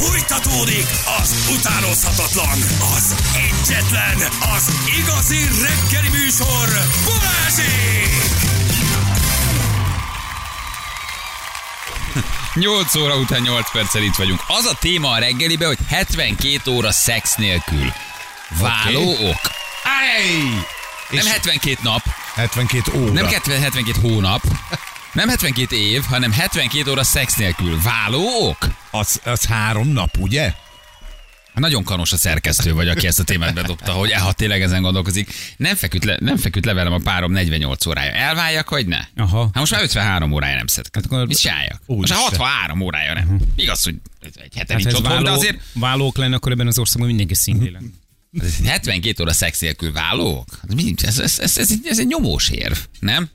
[0.00, 0.86] Fújtatódik
[1.20, 2.58] az utánozhatatlan,
[2.96, 4.16] az egyetlen,
[4.54, 6.68] az igazi reggeli műsor,
[7.04, 8.10] Balázsék!
[12.54, 14.40] 8 óra után 8 perccel itt vagyunk.
[14.46, 17.92] Az a téma a reggelibe, hogy 72 óra szex nélkül.
[18.60, 19.40] Váló ok.
[20.16, 20.66] Ej!
[21.10, 22.02] Nem 72 nap,
[22.34, 23.12] 72 óra.
[23.12, 24.42] nem 70 72 hónap,
[25.12, 27.80] nem 72 év, hanem 72 óra szex nélkül.
[27.82, 28.66] Váló ok?
[28.90, 30.52] Az, az három nap, ugye?
[31.54, 35.32] Nagyon kanos a szerkesztő vagy, aki ezt a témát bedobta, hogy ha tényleg ezen gondolkozik.
[35.56, 38.12] Nem feküdt, le, nem feküdt le velem a párom 48 órája.
[38.12, 38.98] Elváljak, vagy ne?
[39.16, 39.42] Aha.
[39.44, 40.94] Hát most már 53 órája nem szedek.
[40.94, 41.80] Hát akkor- Mit csináljak?
[41.86, 43.38] Most már 63 órája nem.
[43.56, 46.78] Igaz, hogy egy hete Hát, nincs otthon, de váló, azért válók lenne, akkor ebben az
[46.78, 47.86] országban mindenki szingli lenne.
[48.40, 50.60] ez 72 óra szex nélkül válók?
[50.96, 53.28] Ez, ez, ez, ez, ez, ez egy nyomós érv, nem?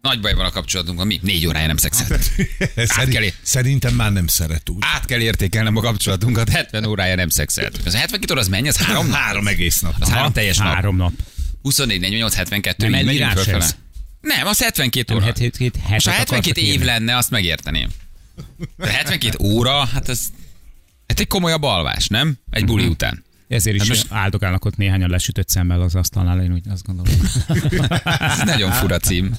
[0.00, 1.18] Nagy baj van a kapcsolatunkban, mi?
[1.22, 2.22] Négy órája nem szexeltünk.
[2.76, 4.78] Szerint, kell- szerintem már nem szeret úgy.
[4.80, 7.86] Át kell értékelnem a kapcsolatunkat, 70 órája nem szexeltünk.
[7.86, 8.68] Az a 72 óra az mennyi?
[8.68, 9.16] Az három nap?
[9.16, 9.94] Három egész nap.
[10.00, 10.72] Az három teljes nap.
[10.74, 11.12] Három nap.
[11.62, 12.88] 24, 48, 72.
[12.88, 13.64] Nem így megyünk elírás fölfele.
[13.64, 13.76] ez?
[14.20, 15.32] Nem, az 72 Nem, óra.
[15.32, 17.88] het, het, het, Most hetet ha 72 akartak év lenne, azt megérteném.
[18.76, 20.20] De 72 óra, hát ez,
[21.06, 22.38] ez egy komolyabb alvás, nem?
[22.50, 23.24] Egy buli után.
[23.50, 24.06] Ezért is Hát most...
[24.08, 27.12] áldogálnak ott néhányan lesütött szemmel az asztalnál, én úgy azt gondolom.
[28.30, 29.34] Ez nagyon fura cím.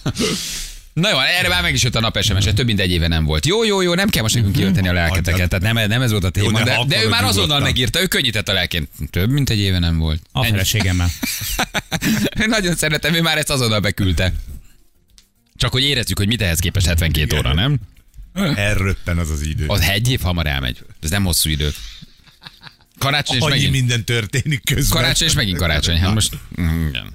[0.94, 3.08] Na jó, erre már meg is jött a nap sms -e, több mint egy éve
[3.08, 3.46] nem volt.
[3.46, 6.24] Jó, jó, jó, nem kell most nekünk kiölteni a lelketeket, tehát nem, nem ez volt
[6.24, 8.88] a Jó, téma, de de, de ő már azonnal megírta, ő könnyített a lelkén.
[9.10, 10.22] Több mint egy éve nem volt.
[10.32, 11.10] A feleségemmel.
[12.48, 14.34] Nagyon szeretem, ő már ezt azonnal beküldte.
[15.56, 17.80] Csak hogy érezzük, hogy mit ehhez képest 72 óra, nem?
[18.56, 19.66] Elröppen az az idő.
[19.68, 20.78] Az egy év hamar elmegy.
[21.02, 21.74] Ez nem hosszú idő.
[23.02, 23.72] Karácsony és megint.
[23.72, 25.02] minden történik közben.
[25.02, 25.98] Karácsony és megint karácsony.
[25.98, 26.38] Hát most...
[26.62, 27.14] mm, igen.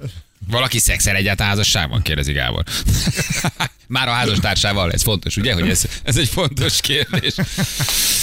[0.49, 2.01] Valaki szexel egyáltalán házasságban?
[2.01, 2.63] Kérdezi Gábor.
[3.87, 7.33] Már a házastársával, ez fontos, ugye, hogy ez, ez egy fontos kérdés.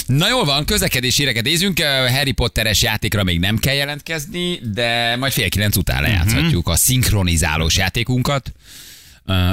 [0.05, 1.79] Na jól van, közlekedési híreket nézzünk.
[2.09, 7.77] Harry Potteres játékra még nem kell jelentkezni, de majd fél kilenc után lejátszhatjuk a szinkronizálós
[7.77, 8.51] játékunkat.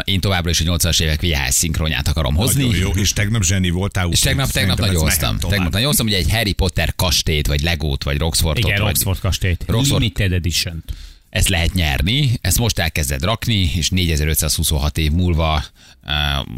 [0.05, 2.63] Én továbbra is a 80-as évek VHS szinkronját akarom hozni.
[2.65, 4.09] Nagyon jó, és tegnap zseni voltál.
[4.11, 5.39] És tegnap, tegnap nagyon hoztam.
[5.39, 9.19] Tegnap nagyon hoztam, hogy egy Harry Potter kastélyt, vagy Legót, vagy Roxfortot, Igen, vagy Oxford
[9.19, 9.65] kastélyt.
[9.67, 10.85] Roxford- Limited Edition.
[11.31, 15.65] ezt lehet nyerni, ezt most elkezded rakni, és 4526 év múlva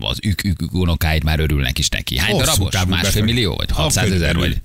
[0.01, 2.19] az ük, ük, ük unokáid már örülnek is neki.
[2.19, 2.75] Hány Hosszú darabos?
[3.03, 3.55] Másfél millió?
[3.55, 4.37] Vagy Ha, 600 ezer?
[4.37, 4.61] Vagy?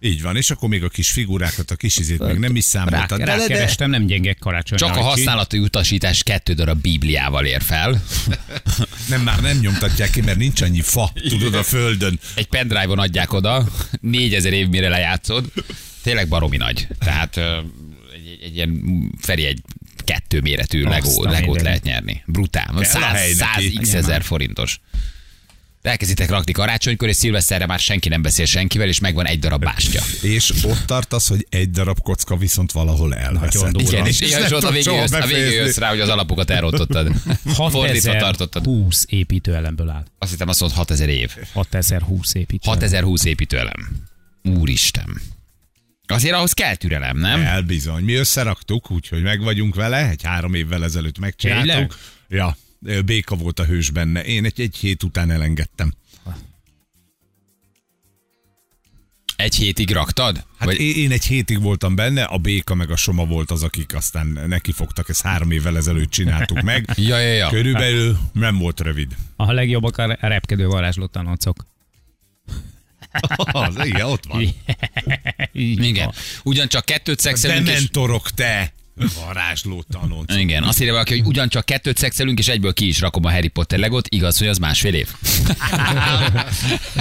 [0.00, 2.84] Így van, és akkor még a kis figurákat, a kis izét még nem is Rá,
[2.84, 3.18] számoltad.
[3.18, 4.78] De, rákerestem, nem gyenge karácsony.
[4.78, 8.02] Csak a használati utasítás kettő darab Bibliával ér fel.
[9.08, 12.20] nem, már nem nyomtatják ki, mert nincs annyi fa, tudod, a földön.
[12.34, 13.68] Egy pendrive-on adják oda,
[14.00, 15.52] 4000 év mire lejátszod.
[16.02, 16.88] Tényleg baromi nagy.
[16.98, 18.82] Tehát egy, egy, egy ilyen
[19.20, 19.60] Feri egy
[20.04, 22.22] kettő méretű Legó, Legót lehet nyerni.
[22.26, 22.74] Brutál.
[22.76, 23.78] a 100, hely 100 neki.
[23.80, 24.80] x ezer forintos.
[25.88, 30.02] Elkezditek rakni karácsonykor, és szilveszterre már senki nem beszél senkivel, és megvan egy darab bástya.
[30.22, 33.80] És ott tartasz, hogy egy darab kocka viszont valahol elveszett.
[33.80, 36.50] Igen, és, És és, ott a végén, jössz, a végén jössz rá, hogy az alapokat
[36.50, 37.12] elrontottad.
[37.70, 38.64] Fordítva tartottad.
[38.64, 40.04] 20 építőelemből áll.
[40.18, 41.34] Azt hittem azt mondod 6000 év.
[41.52, 42.80] 6020 építőelem.
[42.80, 44.06] 6020 építőelem.
[44.42, 45.20] Úristen.
[46.06, 47.40] Azért ahhoz kell türelem, nem?
[47.40, 48.02] El bizony.
[48.02, 51.66] Mi összeraktuk, úgyhogy meg vagyunk vele, egy három évvel ezelőtt megcsináltuk.
[51.66, 51.92] Tényleg?
[52.28, 52.56] Ja,
[53.04, 54.24] béka volt a hős benne.
[54.24, 55.92] Én egy, egy hét után elengedtem.
[59.36, 60.36] Egy hétig raktad?
[60.36, 63.94] Hát Vagy én, egy hétig voltam benne, a béka meg a soma volt az, akik
[63.94, 66.90] aztán neki fogtak, ezt három évvel ezelőtt csináltuk meg.
[66.96, 67.48] Ja, ja, ja.
[67.48, 69.16] Körülbelül nem volt rövid.
[69.36, 71.66] A legjobbak a repkedő varázslótanocok.
[73.36, 74.42] Az, igen, ott van.
[75.52, 76.12] Igen.
[76.42, 77.74] Ugyancsak kettőt szexelünk, és...
[77.74, 78.72] Dementorok, te!
[79.24, 80.34] Varázsló tanonc.
[80.36, 83.48] Igen, azt írja valaki, hogy ugyancsak kettőt szexelünk, és egyből ki is rakom a Harry
[83.48, 85.08] Potter legot, igaz, hogy az másfél év.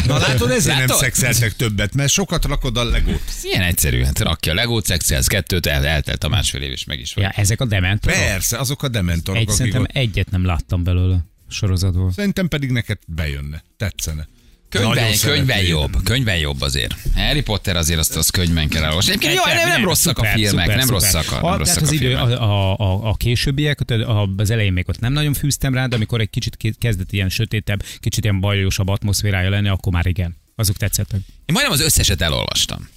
[0.05, 0.97] Na látod, ezért nem Látod?
[0.97, 3.21] szexeltek többet, mert sokat rakod a legót.
[3.27, 6.83] Ez ilyen egyszerű, hát rakja a legót, szexelsz kettőt, el, eltelt a másfél év, és
[6.83, 7.23] meg is van.
[7.23, 8.17] Ja, ezek a dementorok.
[8.17, 9.91] Persze, azok a dementorok, Egy, akik szerintem ott...
[9.93, 11.15] egyet nem láttam belőle
[11.47, 12.11] a sorozatból.
[12.11, 14.27] Szerintem pedig neked bejönne, tetszene.
[14.69, 16.95] Könyvben, Nagyon könyvben jobb, könyvben jobb azért.
[17.15, 19.11] Harry Potter azért azt, az könyvben kell elolvasni.
[19.11, 21.01] Egyébként jó, nem, nem rosszak a szuper, filmek, szuper, nem szuper.
[21.01, 22.39] rosszak a, nem tehát rosszak az a idő, filmek.
[22.39, 25.95] a, a, a, a későbbiek, a- az elején még ott nem nagyon fűztem rá, de
[25.95, 30.35] amikor egy kicsit kezdett ilyen sötétebb, kicsit ilyen bajosabb atmoszférája lenni, akkor már igen.
[30.55, 31.19] Azok tetszettek.
[31.19, 32.89] Én majdnem az összeset elolvastam.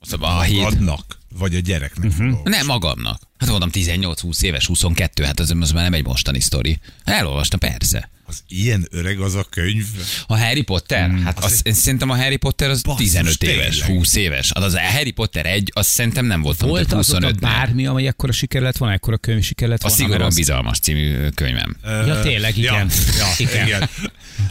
[0.00, 0.60] Azt a hét.
[0.60, 2.10] Magadnak, vagy a gyereknek.
[2.10, 2.42] Uh-huh.
[2.44, 3.20] Nem magamnak.
[3.38, 6.78] Hát mondom 18-20 éves, 22, hát az, az már nem egy mostani sztori.
[7.04, 8.10] Elolvastam, persze.
[8.28, 9.84] Az ilyen öreg az a könyv.
[10.26, 11.08] A Harry Potter?
[11.08, 11.24] Hmm.
[11.24, 13.96] Hát az, én szerintem a Harry Potter az Basszus, 15 éves, tényleg.
[13.96, 14.50] 20 éves.
[14.52, 18.06] Az, az a Harry Potter egy, az szerintem nem volt Volt azóta 25 bármi, amely
[18.06, 19.96] ekkora siker lett volna, ekkora könyv siker lett A volna.
[19.96, 21.76] szigorúan mert az- bizalmas című könyvem.
[21.84, 22.72] Ja, tényleg, igen.
[22.74, 22.86] Ja,
[23.18, 23.66] ja, Igen.
[23.66, 23.88] igen.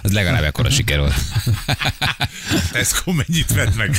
[0.01, 1.13] Az legalább ekkora siker volt.
[2.71, 3.97] Tesco mennyit vett meg?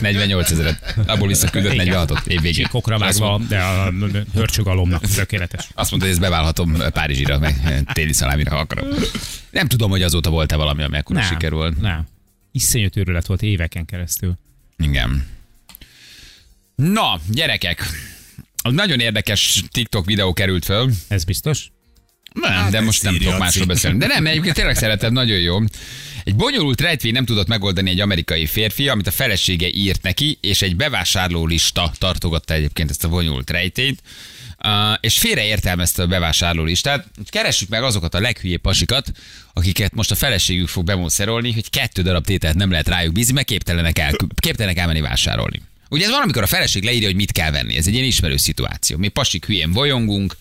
[0.00, 0.94] 48 ezeret.
[1.06, 2.06] Abból visszaküldött Igen.
[2.06, 2.64] 46-ot évvégén.
[2.64, 3.92] Csíkokra vágva, de a
[4.34, 5.68] hörcsögalomnak tökéletes.
[5.74, 8.88] Azt mondta, hogy ezt beválhatom Párizsira, meg téli szalámira, ha akarom.
[9.50, 11.80] Nem tudom, hogy azóta volt-e valami, ami ekkora Nem, siker volt.
[11.80, 12.06] nem.
[12.52, 14.38] Iszonyú őrület volt éveken keresztül.
[14.78, 15.26] Igen.
[16.74, 17.86] Na, gyerekek.
[18.62, 20.90] Az nagyon érdekes TikTok videó került föl.
[21.08, 21.70] Ez biztos?
[22.32, 23.98] Nem, Hát de most nem tudok másról beszélni.
[23.98, 25.58] De nem, egyébként tényleg szeretem, nagyon jó.
[26.24, 30.62] Egy bonyolult rejtvény nem tudott megoldani egy amerikai férfi, amit a felesége írt neki, és
[30.62, 34.02] egy bevásárló lista tartogatta egyébként ezt a bonyolult rejtényt.
[34.66, 37.06] Uh, és félreértelmezte a bevásárló listát.
[37.28, 39.12] Keressük meg azokat a leghülyébb pasikat,
[39.52, 43.46] akiket most a feleségük fog bemószerolni, hogy kettő darab tételt nem lehet rájuk bízni, mert
[43.46, 45.62] képtelenek, el, képtelenek elmenni vásárolni.
[45.88, 47.76] Ugye ez van, amikor a feleség leírja, hogy mit kell venni.
[47.76, 48.96] Ez egy ilyen ismerő szituáció.
[48.96, 50.36] Mi pasik hülyén bolyongunk,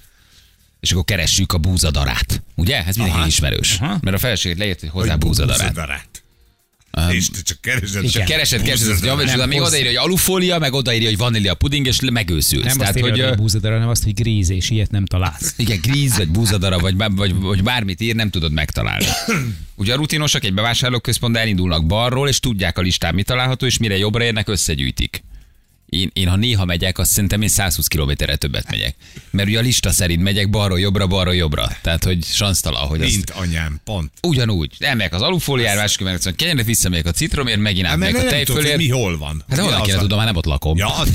[0.80, 2.44] és akkor keressük a búzadarát.
[2.56, 2.86] Ugye?
[2.86, 3.78] Ez mindenki ismerős.
[3.80, 3.98] Aha.
[4.02, 5.68] Mert a feleségét leírt, hogy hozzá búzadarát.
[5.68, 6.23] Búzadarát.
[7.12, 7.98] És te csak keresed.
[7.98, 8.10] Igen.
[8.10, 9.26] Csak keresed, keresed, azt Búzadarát.
[9.26, 12.64] mondja, még hozz- odaírja, hogy alufólia, meg odaírja, hogy vanília puding, és megőszülsz.
[12.66, 15.06] Nem Tehát, azt hogy, írja, hogy ö, búzadara, hanem azt, hogy gríz, és ilyet nem
[15.06, 15.54] találsz.
[15.58, 19.06] igen, gríz, vagy búzadara, vagy, vagy, vagy bármit ír, nem tudod megtalálni.
[19.76, 23.98] Ugye a rutinosak egy bevásárlóközpontban elindulnak balról, és tudják a listán, mi található, és mire
[23.98, 25.24] jobbra érnek, összegyűjtik.
[25.94, 28.96] Én, én, ha néha megyek, azt szerintem én 120 kilométerre többet megyek.
[29.30, 31.78] Mert ugye a lista szerint megyek balról jobbra, balról jobbra.
[31.82, 33.00] Tehát, hogy sansztalan, hogy.
[33.00, 34.12] Mint anyám, pont.
[34.22, 34.72] Ugyanúgy.
[34.80, 38.78] Elmegyek az alufóliára, azt mondom, kenyeret visszamegyek a citromért, megint Hát, átmegyek a tudod, tejfölért.
[38.78, 39.44] mi hol van.
[39.50, 40.78] Hát az kéne tudom, már nem ott lakom.
[40.78, 41.10] Ja, az,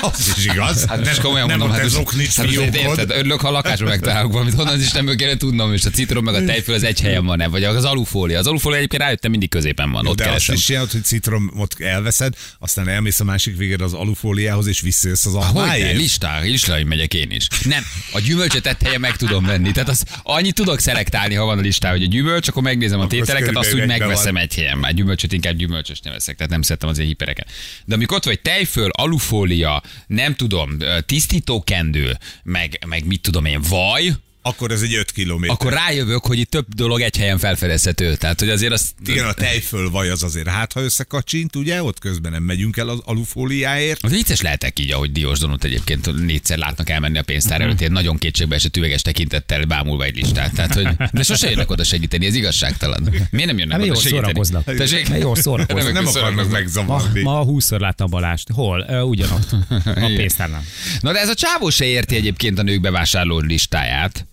[0.00, 0.84] az is igaz.
[0.84, 4.54] Hát most komolyan nem mondom, hát zoknis hát érted, örülök, ha a lakásban megtalálok valamit,
[4.54, 7.44] honnan is nem kéne tudnom, és a citrom meg a tejföl az egy helyen van,
[7.50, 8.38] vagy az alufólia.
[8.38, 12.34] Az alufólia egyébként rájöttem mindig középen van, ott De azt is csinálod, hogy citromot elveszed,
[12.58, 15.96] aztán elmész a másik végére az alufóliához, és visszajössz az almáért.
[15.96, 17.46] listá, listáig megyek én is.
[17.64, 19.72] Nem, a gyümölcsöt helyen meg tudom venni.
[19.72, 23.06] Tehát az, annyit tudok szelektálni, ha van a listá, hogy a gyümölcs, akkor megnézem a
[23.06, 24.42] tételeket, azt úgy megveszem van.
[24.42, 24.78] egy helyen.
[24.78, 27.50] Már gyümölcsöt inkább gyümölcsös nem veszek, tehát nem szeretem az ilyen hipereket.
[27.84, 30.76] De amikor ott vagy tejföl, alufólia, nem tudom,
[31.06, 34.12] tisztítókendő, meg, meg mit tudom én, vaj,
[34.44, 35.54] Akkor ez egy 5 kilométer.
[35.54, 38.14] akkor rájövök, hogy itt több dolog egy helyen felfedezhető.
[38.14, 38.90] Tehát, hogy azért azt...
[39.06, 42.98] Igen, a tejfölvaj az azért hát, ha összekacsint, ugye, ott közben nem megyünk el az
[43.04, 44.04] alufóliáért.
[44.04, 47.92] Az vicces lehetek így, ahogy Diós Donut egyébként négyszer látnak elmenni a pénztár előtt, ilyen
[47.92, 50.54] nagyon kétségbe esett üveges tekintettel bámulva egy listát.
[50.54, 53.14] Tehát, hogy, de sose jönnek oda segíteni, ez igazságtalan.
[53.30, 54.64] Miért nem jönnek Hát oda segíteni?
[54.76, 55.08] Tessék?
[55.08, 55.92] Hát jól szórakoznak.
[55.92, 56.46] Nem hogy akarnak szórakoznak.
[56.46, 57.22] Ma, megzavarni.
[57.22, 58.48] ma 20-szor láttam Balást.
[58.52, 58.86] Hol?
[58.88, 59.52] Ö, ugyanott.
[59.84, 60.64] A pénztárnál.
[61.00, 64.26] Na de ez a csávó se érti egyébként a nők bevásárló listáját,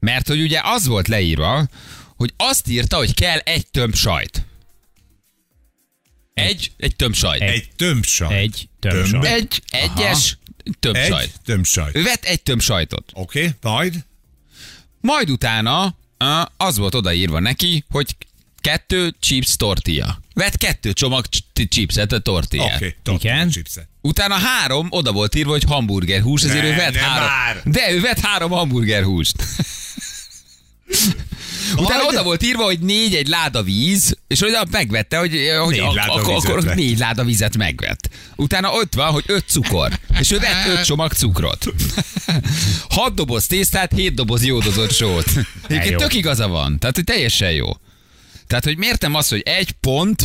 [0.00, 1.68] mert hogy ugye az volt leírva,
[2.16, 4.44] hogy azt írta, hogy kell egy tömb sajt.
[6.34, 7.40] Egy, egy tömb sajt.
[7.42, 8.34] Egy tömbsaj.
[8.38, 9.24] Egy tömb Tömb.
[9.24, 9.24] sajt.
[9.24, 10.38] Egy, egyes
[10.80, 11.40] tömb Egy sajt.
[11.44, 11.90] tömbsaj.
[11.94, 13.10] Ő vett egy tömb sajtot.
[13.14, 14.04] Oké, okay, majd?
[15.00, 15.96] Majd utána
[16.56, 18.16] az volt odaírva neki, hogy
[18.60, 20.20] kettő chips tortilla.
[20.40, 22.74] Vett kettő csomag ch- chipset a tortillát.
[22.76, 23.14] Oké, Okay.
[23.14, 23.50] Igen.
[23.50, 23.88] chipset.
[24.00, 27.26] Utána három, oda volt írva, hogy hamburger hús, ezért Ne, ő vett három.
[27.26, 27.62] már!
[27.64, 29.34] De ő vett három hamburger húst.
[31.76, 35.94] Utána oda volt írva, hogy négy egy láda víz, és hogy megvette, hogy, hogy Négy
[35.94, 38.08] láda akkor, akkor négy láda vizet megvett.
[38.36, 41.64] Utána ott van, hogy öt cukor, és ő vett öt csomag cukrot.
[42.96, 45.24] Hat doboz tésztát, hét doboz jódozott sót.
[45.68, 47.70] Egyébként tök igaza van, tehát hogy teljesen jó.
[48.50, 50.20] Tehát, hogy miért nem az, hogy egy pont,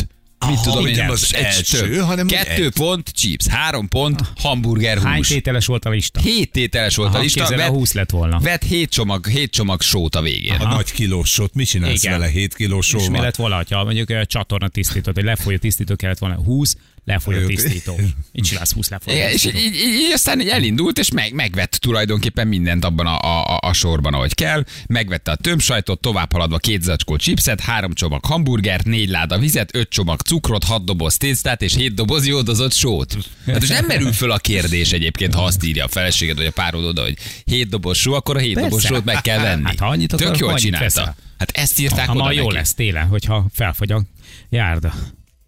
[0.46, 2.00] mit Aha, tudom én, nem az egy első, több.
[2.00, 2.72] hanem kettő egy.
[2.72, 5.28] pont chips, három pont hamburger Hány hús.
[5.28, 6.20] tételes volt a lista?
[6.20, 8.38] Hét tételes volt a Aha, lista, képzeld, a vett, 20 lett volna.
[8.38, 10.52] vett hét csomag, hét csomag sót a végén.
[10.54, 12.18] A nagy kilós sót, mit csinálsz Igen.
[12.18, 13.20] vele 7 kilós És mi sóval?
[13.20, 17.34] lett volna, ha mondjuk a csatorna tisztított, hogy lefoly a tisztító kellett volna 20, lefoly
[17.36, 17.46] a Jó.
[17.46, 18.00] tisztító.
[18.32, 19.14] Így csinálsz 20 lefoly.
[19.14, 23.06] a Igen, és így, így, így aztán így elindult, és meg, megvett tulajdonképpen mindent abban
[23.06, 23.18] a,
[23.52, 24.64] a, a, sorban, ahogy kell.
[24.86, 29.88] Megvette a tömbsajtot, tovább haladva két zacskó chipset, három csomag hamburgert, négy láda vizet, öt
[29.88, 33.16] csomag cukrot, hat doboz tésztát és hét doboz jódozott sót.
[33.46, 36.50] Hát és nem merül föl a kérdés egyébként, ha azt írja a feleséged vagy a
[36.52, 38.68] párod oda, hogy hét doboz só, akkor a hét Persze.
[38.68, 39.64] doboz sót meg kell venni.
[39.64, 40.84] Hát, ha annyit Tök akarok, jól csinálta.
[40.84, 41.16] veszel.
[41.38, 42.54] Hát ezt írták Ha oda ma jó neki.
[42.54, 44.02] lesz télen, hogyha felfogy a
[44.48, 44.94] járda.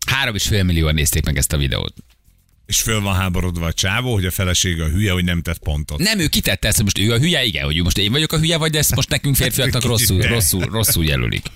[0.08, 1.94] Három és fél millióan nézték meg ezt a videót.
[2.66, 5.98] És föl van háborodva a csávó, hogy a felesége a hülye, hogy nem tett pontot.
[5.98, 8.56] Nem, ő kitette ezt, most ő a hülye, igen, hogy most én vagyok a hülye,
[8.56, 11.46] vagy ezt most nekünk férfiaknak rosszul, rosszul, rosszul jelölik.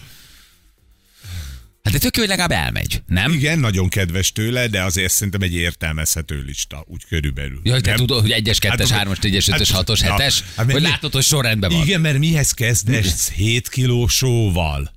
[1.82, 3.32] Hát de tök jó, hogy legalább elmegy, nem?
[3.32, 7.61] Igen, nagyon kedves tőle, de azért szerintem egy értelmezhető lista, úgy körülbelül.
[7.62, 7.99] Ja, hogy te Nem?
[7.99, 10.82] tudod, hogy 1-es, 2-es, Hát, 3-as, 4-es, 5-ös, hát, 6-os, na, 7-es, hát mi- hogy
[10.82, 11.82] látod, hogy sorrendben van.
[11.82, 14.92] Igen, mert mihez kezdesz 7 kiló sóval?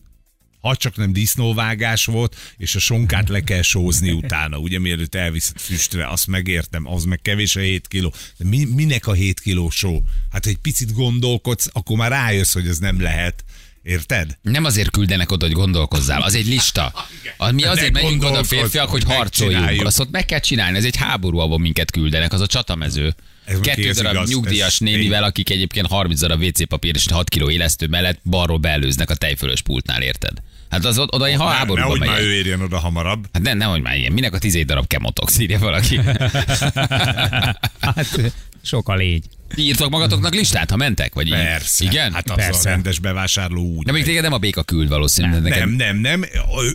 [0.65, 5.59] Ha csak nem disznóvágás volt, és a sonkát le kell sózni utána, ugye mielőtt elviszed
[5.59, 8.13] füstre, azt megértem, az meg kevés a 7 kiló.
[8.37, 10.03] De mi, minek a 7 kiló só?
[10.31, 13.43] Hát, ha egy picit gondolkodsz, akkor már rájössz, hogy ez nem lehet.
[13.85, 14.37] Érted?
[14.41, 16.93] Nem azért küldenek oda, hogy gondolkozzál, az egy lista.
[17.53, 19.85] Mi azért Nem megyünk oda férfiak, hogy harcoljunk.
[19.85, 23.15] Azt ott meg kell csinálni, ez egy háború, ahol minket küldenek, az a csatamező.
[23.45, 27.49] Ez Kettő darab igaz, nyugdíjas nénivel, akik egyébként 30 darab WC papír és 6 kiló
[27.49, 30.33] élesztő mellett balról beelőznek a tejfölös pultnál, érted?
[30.69, 32.23] Hát az oda én Ne- háborúba Nehogy már megyek.
[32.23, 33.25] ő érjen oda hamarabb.
[33.33, 34.11] Hát nem, nehogy már ilyen.
[34.11, 35.99] Minek a 11 darab kemotox, írja valaki.
[37.79, 39.25] Hát sok a légy.
[39.55, 41.13] Ti írtok magatoknak listát, ha mentek?
[41.13, 41.33] Vagy így?
[41.33, 41.83] Persze.
[41.83, 42.13] Igen?
[42.13, 42.69] Hát az Persze.
[42.69, 43.85] a rendes bevásárló úgy.
[43.85, 45.41] De még téged nem a béka küld valószínűleg.
[45.41, 46.25] Nem, neked- nem, nem.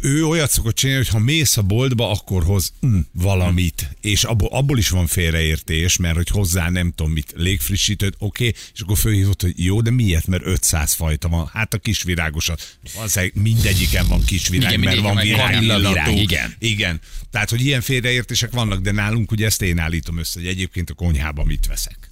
[0.02, 3.88] Ő olyat szokott csinálni, hogy ha mész a boltba, akkor hoz mm, valamit.
[4.00, 8.60] És abból, abból is van félreértés, mert hogy hozzá nem tudom mit, légfrissítőt, oké, okay,
[8.75, 10.26] és akkor fölhívott, hogy jó, de miért?
[10.26, 11.50] Mert 500 fajta van.
[11.52, 12.76] Hát a kisvirágosat.
[12.94, 16.12] Valószínűleg mindegyiken van kisvirág, Igen, mert van van virágillató.
[16.12, 16.54] igen.
[16.58, 17.00] Igen.
[17.30, 20.94] Tehát, hogy ilyen félreértések vannak, de nálunk ugye ezt én állítom össze, hogy egyébként a
[20.94, 22.10] konyhában mit veszek.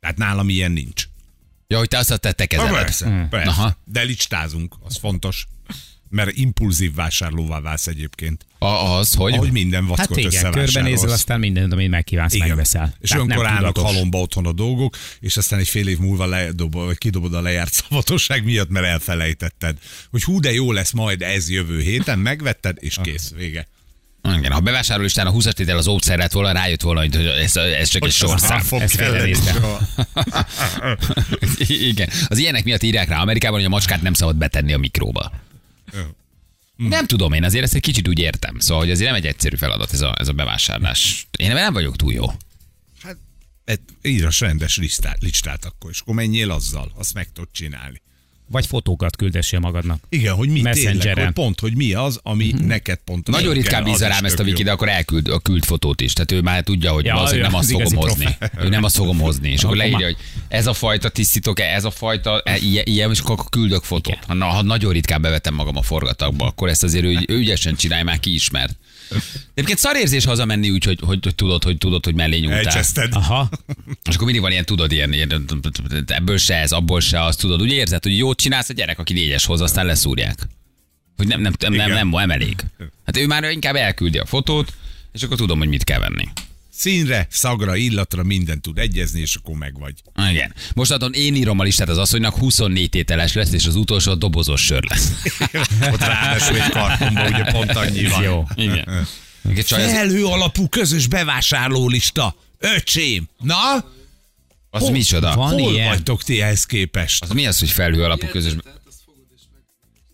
[0.00, 1.04] Tehát nálam ilyen nincs.
[1.66, 2.72] Ja, hogy te azt te, te kezeled.
[2.72, 3.50] Persze, persze.
[3.50, 3.76] Aha.
[3.84, 5.46] De listázunk, az fontos.
[6.08, 8.46] Mert impulzív vásárlóvá válsz egyébként.
[8.58, 9.32] A, az, hogy...
[9.32, 10.72] Ahogy minden Hát vackot igen, összevásárolsz.
[10.72, 12.48] körbenézel, aztán mindent, amit megkívánsz, Igen.
[12.48, 12.94] megveszel.
[13.00, 16.84] És Tehát olyankor állnak halomba otthon a dolgok, és aztán egy fél év múlva ledobod,
[16.86, 19.78] vagy kidobod a lejárt szavatosság miatt, mert elfelejtetted.
[20.10, 23.68] Hogy hú, de jó lesz majd ez jövő héten, megvetted, és kész, vége.
[24.34, 27.88] Igen, ha bevásárlólistán a 20 tétel az óvszer lett volna, rájött volna, hogy ez, ez
[27.88, 28.60] csak egy sorszám.
[31.90, 32.08] Igen.
[32.26, 35.32] Az ilyenek miatt írják rá Amerikában, hogy a macskát nem szabad betenni a mikróba.
[36.76, 38.58] Nem tudom, én azért ezt egy kicsit úgy értem.
[38.58, 41.26] Szóval, hogy azért nem egy egyszerű feladat ez a, ez a bevásárlás.
[41.38, 42.26] Én nem vagyok túl jó.
[43.02, 43.16] Hát,
[43.66, 48.02] hát írás rendes listát, listát akkor, és akkor menjél azzal, azt meg tudod csinálni.
[48.48, 50.02] Vagy fotókat küldessél magadnak.
[50.08, 53.26] Igen, hogy mi tényleg, hogy pont, hogy mi az, ami neked pont.
[53.26, 56.12] Nagyon ritkán az bízza rám ezt a Viki, de akkor elküld a küld fotót is.
[56.12, 58.24] Tehát ő már tudja, hogy Ja, ja, ő nem azt az fogom hozni.
[58.38, 58.64] profi.
[58.64, 59.48] Ő nem azt fogom hozni.
[59.50, 60.16] És akkor Akkor leírja, hogy
[60.48, 64.18] ez a fajta tisztítok, ez a fajta, e, ilyen, ilyen, és akkor küldök fotót.
[64.26, 67.74] Ha, na, ha nagyon ritkán bevetem magam a forgatagba, akkor ezt azért ő, ő ügyesen
[67.76, 68.76] csinálja, már kiismert.
[69.54, 72.58] Egyébként szarérzés hazamenni úgy, hogy, hogy, hogy, tudod, hogy tudod, hogy mellé nyúltál.
[72.58, 73.14] Elcseszted.
[73.14, 73.48] Aha,
[74.08, 75.48] És akkor mindig van ilyen, tudod, ilyen, ilyen,
[76.06, 77.62] ebből se ez, abból se, azt tudod.
[77.62, 80.48] Úgy érzed, hogy jót csinálsz, a gyerek, aki négyes hoz, aztán leszúrják.
[81.16, 82.56] Hogy nem, nem, nem, nem, nem, nem elég.
[83.04, 84.72] Hát ő már inkább elküldi a fotót,
[85.12, 86.28] és akkor tudom, hogy mit kell venni.
[86.76, 89.94] Színre, szagra, illatra minden tud egyezni, és akkor megvagy.
[90.30, 90.54] Igen.
[90.74, 94.60] Mostantól én írom a listát az asszonynak, 24 tételes lesz, és az utolsó a dobozos
[94.64, 95.10] sör lesz.
[95.92, 98.22] Ott ráadásul egy kartonba, ugye pont annyi van.
[98.22, 98.44] jó.
[98.54, 99.06] Igen.
[99.64, 102.36] Felhő alapú közös bevásárlólista.
[102.58, 103.28] Öcsém!
[103.38, 103.84] Na?
[104.70, 105.34] az micsoda?
[105.34, 105.88] Van Hol ilyen?
[105.88, 107.22] vagytok ti ehhez képest?
[107.22, 108.52] Az mi az, hogy felhő alapú közös...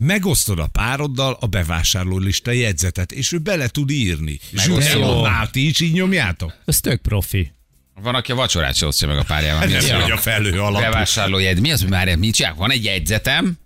[0.05, 4.39] Megosztod a pároddal a bevásárlólista jegyzetet, és ő bele tud írni.
[4.51, 5.01] És ő Megosztod.
[5.03, 6.55] elmondná, ti is így nyomjátok?
[6.65, 7.53] Ez tök profi.
[8.03, 9.67] Van, aki a vacsorát se osztja meg a párjával.
[9.67, 10.85] Mi Ez az, hogy a felhő alapú.
[10.85, 11.61] Bevásárlójegy.
[11.61, 12.61] Mi az, hogy már mit csinálják?
[12.61, 13.59] Van egy jegyzetem,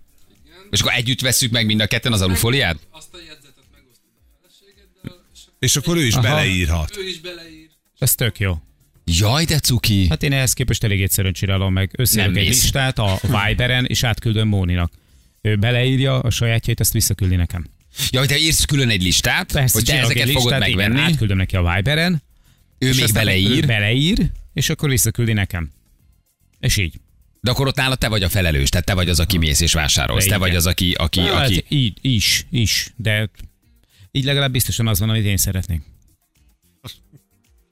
[0.69, 2.77] és akkor együtt vesszük meg mind a ketten az alufóliát?
[2.91, 6.21] Azt a jegyzetet megosztod a feleségeddel, és És akkor ő is Aha.
[6.21, 6.97] beleírhat.
[6.97, 7.69] ő is beleír.
[7.99, 8.57] Ez tök jó.
[9.05, 10.07] Jaj, de cuki.
[10.09, 11.91] Hát én ehhez képest elég egyszerűen csinálom meg.
[11.97, 12.61] Összeírok egy mész.
[12.61, 14.91] listát a Viberen, és átküldöm Móninak.
[15.47, 17.65] Ő beleírja a sajátjait, ezt visszaküldi nekem.
[18.09, 20.89] Ja, hogy te írsz külön egy listát, Persze, hogy te ezeket egy fogod listát, igen,
[20.89, 22.21] megvenni, átküldöm neki a Viberen,
[22.77, 25.71] ő még beleír, Ő beleír, és akkor visszaküldi nekem.
[26.59, 26.99] És így.
[27.41, 29.73] de akkor ott nálad te vagy a felelős, tehát te vagy az, aki mész és
[29.73, 30.47] vásárolsz, De te igen.
[30.47, 31.63] vagy az, aki, aki, Hát, aki...
[31.67, 33.29] így, is, is, de
[34.11, 35.81] így legalább biztosan az van, amit én szeretnék.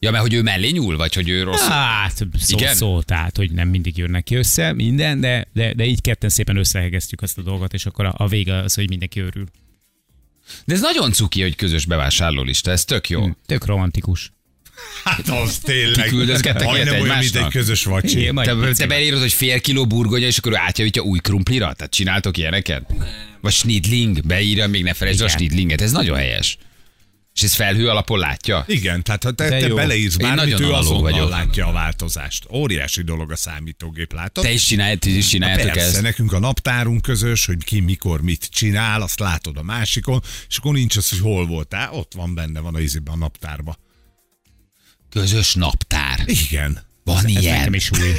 [0.05, 1.67] Ja, mert hogy ő mellé nyúl, vagy hogy ő rossz.
[1.67, 2.75] Hát, szó, Igen?
[2.75, 6.57] szó, tehát, hogy nem mindig jönnek ki össze, minden, de, de, de így ketten szépen
[6.57, 9.45] összehegeztjük azt a dolgot, és akkor a, a vége az, hogy mindenki örül.
[10.65, 13.29] De ez nagyon cuki, hogy közös bevásárlólista, ez tök jó.
[13.45, 14.31] Tök romantikus.
[15.03, 16.03] Hát az tényleg.
[16.03, 17.49] Ti küldözgettek ilyet olyan, mint egy egymásnak?
[17.49, 18.19] közös vacsi.
[18.19, 21.73] Igen, Te, te beírod, hogy fél kiló burgonya, és akkor ő átjavítja új krumplira?
[21.73, 22.93] Tehát csináltok ilyeneket?
[23.41, 26.57] Vagy snidling, beírja, még ne felejtsd el a snidlinget, ez nagyon helyes.
[27.35, 28.63] És ez felhő alapon látja?
[28.67, 31.29] Igen, tehát ha te, te beleírsz bármit, nagyon ő azonnal vagyok.
[31.29, 32.45] látja a változást.
[32.51, 34.43] Óriási dolog a számítógép, látod?
[34.43, 36.01] Te is csinálj, ti is csináljátok Persze, ezt?
[36.01, 40.73] nekünk a naptárunk közös, hogy ki mikor mit csinál, azt látod a másikon, és akkor
[40.73, 43.77] nincs az, hogy hol voltál, ott van benne, van a izében a naptárba.
[45.09, 46.23] Közös naptár.
[46.25, 46.79] Igen.
[47.03, 47.57] Van Ez ilyen.
[47.57, 48.11] nekem is új.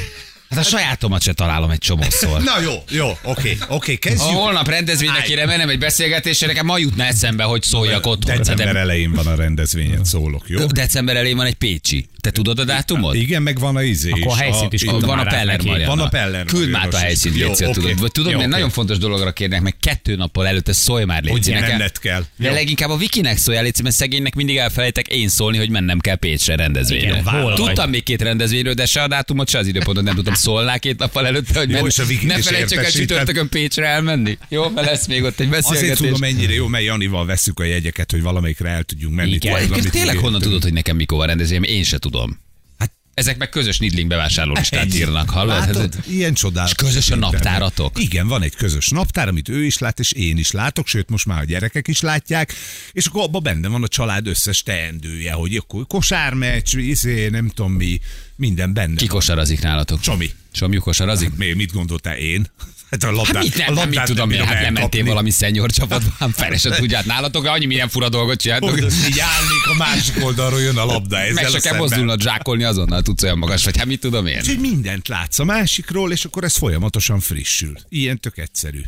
[0.49, 2.41] Hát a sajátomat se találom egy csomószor.
[2.43, 4.21] Na jó, jó, oké, oké, Ha kezdjük.
[4.37, 5.23] holnap rendezvényre Állj.
[5.27, 8.37] kéne mennem egy beszélgetésre, nekem ma jutna eszembe, hogy szóljak otthon.
[8.37, 10.65] December De- elején van a rendezvényen, szólok, jó?
[10.65, 12.07] December elején van egy Pécsi.
[12.21, 13.15] Te tudod a dátumot?
[13.15, 15.61] Igen, meg van a izé Akkor a helyszínt is itt mondom Van a Peller.
[15.63, 15.95] Mariana.
[15.95, 17.73] Van a Peller Küld már a helyszínt, Jó, Léci, oké.
[17.79, 18.11] tudod.
[18.11, 21.69] Tudod, Jó, nagyon fontos dologra kérnek, meg kettő nappal előtte szólj már, Léci, Hogy nekem.
[21.77, 22.23] menned kell.
[22.37, 22.53] De Jó.
[22.53, 26.55] leginkább a Vikinek szóljál, Léci, mert szegénynek mindig elfelejtek én szólni, hogy mennem kell Pécsre
[26.55, 27.07] rendezvényre.
[27.19, 27.55] Igen?
[27.55, 30.33] Tudtam még két rendezvényről, de se a dátumot, se az időpontot nem tudtam.
[30.37, 34.37] Szólnál két nappal előtte, hogy Jó, és a ne felejtsek el csütörtökön Pécsre elmenni.
[34.49, 35.97] Jó, mert lesz még ott egy Azért beszélgetés.
[35.97, 39.31] tudom mennyire jó, mert Janival veszük a jegyeket, hogy valamelyikre el tudjunk menni.
[39.31, 39.71] Igen.
[39.71, 41.63] Amit tényleg honnan tudod, hogy nekem mikor van rendezvény?
[41.63, 42.39] Én se tudom.
[42.79, 45.53] Hát ezek meg közös Nidling bevásárló listát írnak, hallod?
[45.59, 45.93] Hát Látod?
[45.99, 46.75] Ez- Ilyen csodálatos.
[46.79, 47.99] És közös a naptáratok?
[48.01, 51.25] Igen, van egy közös naptár, amit ő is lát, és én is látok, sőt, most
[51.25, 52.53] már a gyerekek is látják,
[52.91, 57.71] és akkor abban benne van a család összes teendője, hogy akkor kosármeccs, izé, nem tudom
[57.71, 57.99] mi,
[58.37, 58.95] minden benne.
[58.95, 59.15] Ki van.
[59.15, 59.99] kosarazik nálatok?
[59.99, 60.29] Csomi.
[60.51, 61.35] Somjú kosarazik?
[61.35, 62.47] Mi, mit gondoltál én?
[62.91, 64.73] Hát a labdát, Hát mit a nem, nem labdát mit tudom én, bírom hát nem
[64.73, 68.77] mentél valami szenyor csapatban, fel se tudját nálatok, annyi milyen fura dolgot csináltok.
[68.81, 71.17] Így állnék, a másik oldalról jön a labda.
[71.19, 74.25] Ezzel Meg a se kell mozdulnod, zsákolni azonnal tudsz olyan magas, vagy hát mit tudom
[74.25, 74.37] én.
[74.37, 77.73] Úgyhogy mindent látsz a másikról, és akkor ez folyamatosan frissül.
[77.89, 78.81] Ilyen tök egyszerű.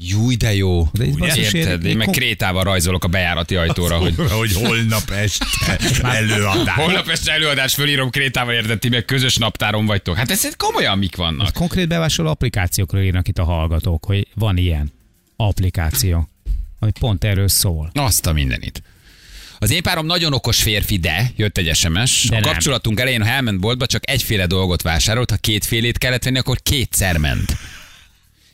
[0.00, 0.88] Júj, de jó.
[0.92, 1.84] De ez basszus, Érted?
[1.84, 5.46] Én meg krétával rajzolok a bejárati ajtóra, hogy hogy holnap este
[6.08, 6.74] előadás.
[6.74, 10.16] holnap este előadás fölírom krétával, érted, ti meg közös naptáron vagytok.
[10.16, 11.52] Hát ez komolyan mik vannak?
[11.52, 14.92] Konkrét bevásárló applikációkról írnak itt a hallgatók, hogy van ilyen
[15.36, 16.28] applikáció,
[16.78, 17.90] ami pont erről szól.
[17.94, 18.82] Azt a mindenit.
[19.58, 22.26] Az én párom nagyon okos férfi, de jött egy SMS.
[22.28, 22.50] De a nem.
[22.52, 27.16] kapcsolatunk elején, ha elment boltba, csak egyféle dolgot vásárolt, ha kétfélét kellett venni, akkor kétszer
[27.16, 27.56] ment.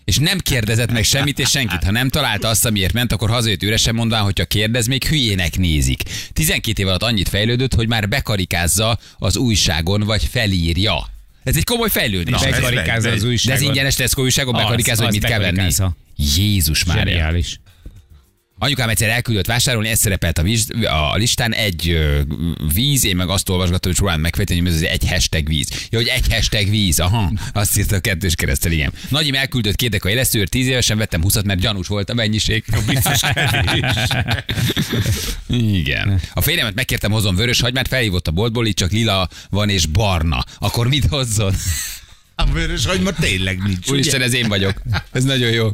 [0.05, 1.85] És nem kérdezett meg semmit és senkit.
[1.85, 5.57] Ha nem találta azt, amiért ment, akkor hazajött üresen mondván, hogy ha kérdez, még hülyének
[5.57, 6.03] nézik.
[6.33, 11.09] 12 év alatt annyit fejlődött, hogy már bekarikázza az újságon, vagy felírja.
[11.45, 12.41] Ez egy komoly fejlődés.
[12.41, 13.23] Na, Bekarikázza az megy.
[13.23, 13.61] De újságot.
[13.61, 15.73] ez ingyenes Tesco újságon bekarikázza, hogy mit kell venni.
[16.17, 16.97] Jézus már.
[16.97, 17.59] Zseniális.
[18.59, 21.99] Anyukám egyszer elküldött vásárolni, ez szerepelt a, víz, a listán, egy
[22.75, 25.69] víz, én meg azt olvasgattam, hogy próbálom megfejteni, hogy ez egy hashtag víz.
[25.91, 28.93] Ja, hogy egy hashtag víz, aha, azt írta a kettős keresztel, igen.
[29.09, 32.65] Nagyim elküldött két deka élesztőért, tíz évesen vettem 20 mert gyanús volt a mennyiség.
[32.87, 33.21] Biztos.
[35.49, 36.21] Igen.
[36.33, 40.45] A férjemet megkértem hozom vörös hagymát, felhívott a boltból, itt csak lila van és barna.
[40.59, 41.55] Akkor mit hozzon?
[42.35, 43.91] A vörös hagyma tényleg nincs.
[43.91, 44.83] Úristen, ez én vagyok.
[45.13, 45.71] Ez nagyon jó.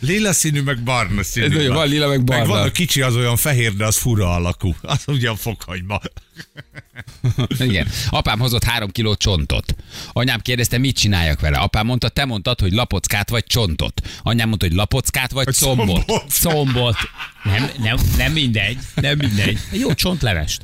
[0.00, 1.46] Lila színű, meg barna színű.
[1.46, 2.42] Ez nagyon- van lila, meg barna.
[2.42, 4.74] Meg van a kicsi, az olyan fehér, de az fura alakú.
[4.82, 6.00] Az ugyan fokhagyma.
[7.58, 7.88] Igen.
[8.10, 9.74] Apám hozott három kiló csontot.
[10.12, 11.58] Anyám kérdezte, mit csináljak vele.
[11.58, 14.00] Apám mondta, te mondtad, hogy lapockát vagy csontot.
[14.22, 15.86] Anyám mondta, hogy lapockát vagy combot.
[16.04, 16.24] Combot.
[16.40, 16.96] Combot.
[17.44, 18.78] Nem, nem, nem mindegy.
[18.94, 19.58] Nem mindegy.
[19.72, 20.62] Jó csontlevest.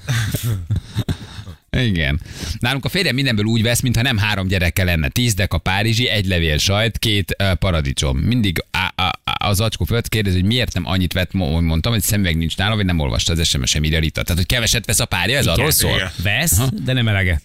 [1.84, 2.20] Igen.
[2.58, 5.08] Nálunk a férjem mindenből úgy vesz, mintha nem három gyereke lenne.
[5.08, 8.18] Tíz deka párizsi, egy levél sajt, két uh, paradicsom.
[8.18, 12.02] Mindig á, á, á, az acskó fölött kérdezi, hogy miért nem annyit vett, mondtam, hogy
[12.02, 14.22] szemüveg nincs nála, vagy nem olvasta az SMS-em írja Rita.
[14.22, 15.94] Tehát, hogy keveset vesz a párja, ez arról szól.
[15.94, 16.10] igen.
[16.22, 17.42] Vesz, de nem eleget.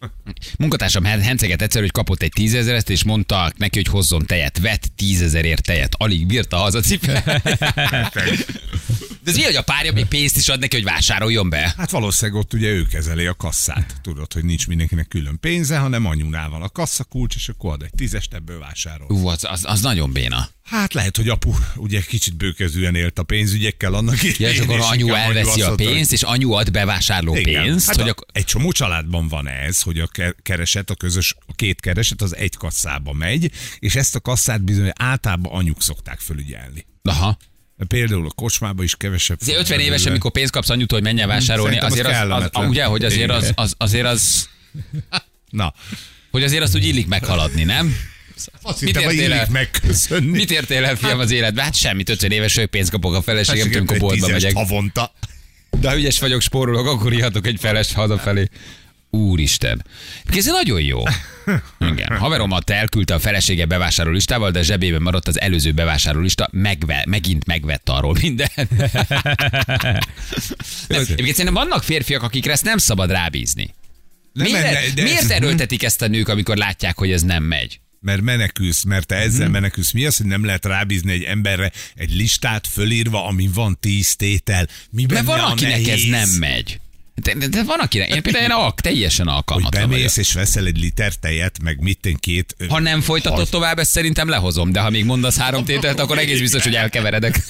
[0.58, 4.58] Munkatársam Hen- henceget egyszer, hogy kapott egy tízezeret, és mondta neki, hogy hozzon tejet.
[4.58, 5.94] Vett tízezerért tejet.
[5.98, 7.22] Alig bírta haza cipel.
[9.24, 11.74] De ez mi, hogy a párja még pénzt is ad neki, hogy vásároljon be?
[11.76, 13.94] Hát valószínűleg ott ugye ő kezeli a kasszát.
[14.02, 17.90] Tudod, hogy nincs mindenkinek külön pénze, hanem anyunál van a kasszakulcs, és akkor ad egy
[17.96, 19.06] tízest, ebből vásárol.
[19.10, 20.48] Ú, az, az, az nagyon béna.
[20.70, 25.14] Hát lehet, hogy apu ugye kicsit bőkezűen élt a pénzügyekkel annak Ja, és akkor anyu
[25.14, 28.26] elveszi a pénzt, és anyu ad bevásárló pénzt, hát hogy a, akkor...
[28.32, 30.06] Egy csomó családban van ez, hogy a
[30.42, 34.90] kereset, a közös, a két kereset az egy kasszába megy, és ezt a kasszát bizony
[34.94, 36.86] általában anyuk szokták fölügyelni.
[37.02, 37.36] Aha.
[37.88, 39.38] Például a kocsmába is kevesebb.
[39.40, 42.18] Azért 50 éves, amikor pénzt kapsz anyutól, hogy menjen vásárolni, Szerintem az azért az, az,
[42.28, 42.68] kellemetlen.
[42.68, 44.48] ugye, hogy azért az, az, azért az,
[45.50, 45.74] Na,
[46.30, 47.96] hogy azért azt úgy illik meghaladni, nem?
[48.62, 49.46] azt Mit hittem, hogy értél el?
[49.50, 50.30] megköszönni.
[50.30, 51.64] Mit értél el, fiam, az életben?
[51.64, 54.52] Hát semmit, 50 éves vagyok, pénzt kapok a feleségem, amikor Egy boltba megyek.
[54.54, 55.12] havonta.
[55.80, 58.48] De ha ügyes vagyok, spórolok, akkor ihatok egy feles hazafelé.
[59.10, 59.84] Úristen.
[60.36, 61.02] Ez nagyon jó.
[61.78, 62.18] Igen.
[62.18, 67.46] Haveromat elküldte a felesége bevásárló listával, de zsebében maradt az előző bevásárló lista, megve, megint
[67.46, 68.48] megvett arról minden.
[70.88, 73.74] Nem, egyébként szerintem vannak férfiak, akikre ezt nem szabad rábízni.
[74.32, 77.80] Nem, Miért, de- de- miért erőltetik ezt a nők, amikor látják, hogy ez nem megy?
[78.00, 79.52] Mert menekülsz, mert te ezzel Mhm.
[79.52, 79.92] menekülsz.
[79.92, 84.66] Mi az, hogy nem lehet rábízni egy emberre egy listát fölírva, ami van tíz tétel?
[84.90, 86.08] Mi Mert benne van, a akinek ez nehéz?
[86.08, 86.80] nem megy.
[87.14, 89.96] De, de, de van akinek, én például én alk, teljesen Hogy alkalmatlan vagyok.
[89.96, 92.56] bemész és veszel egy liter tejet, meg mit én két...
[92.68, 96.18] Ha nem folytatod hal- tovább, ezt szerintem lehozom, de ha még mondasz három tételt, akkor
[96.18, 97.40] egész biztos, hogy elkeveredek.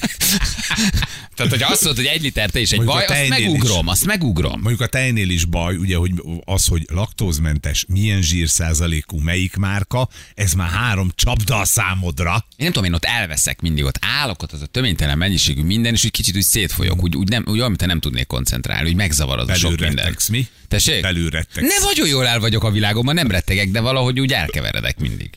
[1.35, 3.91] Tehát, hogyha azt mondod, hogy egy liter te és egy Mondjuk baj, azt megugrom, is.
[3.93, 4.61] azt megugrom.
[4.61, 6.13] Mondjuk a tejnél is baj, ugye, hogy
[6.45, 12.33] az, hogy laktózmentes, milyen zsírszázalékú, melyik márka, ez már három csapda a számodra.
[12.35, 15.93] Én nem tudom, én ott elveszek mindig, ott állok, ott az a töménytelen mennyiségű minden,
[15.93, 18.95] és úgy kicsit úgy szétfolyok, úgy, úgy, nem, úgy olyan, mint nem tudnék koncentrálni, úgy
[18.97, 19.95] megzavarod sok minden.
[19.95, 20.47] rettegsz, mi?
[20.69, 21.03] Tessék?
[21.03, 21.69] Belül rettegsz.
[21.69, 25.31] Ne nagyon jól el vagyok a világomban, nem rettegek, de valahogy úgy elkeveredek mindig.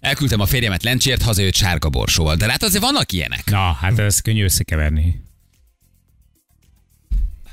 [0.00, 2.36] Elküldtem a férjemet lencsért, hazajött sárga borsóval.
[2.36, 3.44] De hát azért vannak ilyenek.
[3.50, 5.24] Na, hát ez könnyű összekeverni.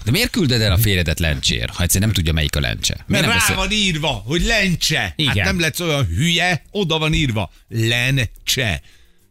[0.05, 2.93] De miért külded el a férjedet lencsér, ha egyszer nem tudja, melyik a lencse?
[2.95, 5.13] Mert Miért nem rá beszél- van írva, hogy lencse.
[5.15, 5.35] Igen.
[5.35, 7.51] Hát nem lesz olyan hülye, oda van írva.
[7.69, 8.81] Lencse.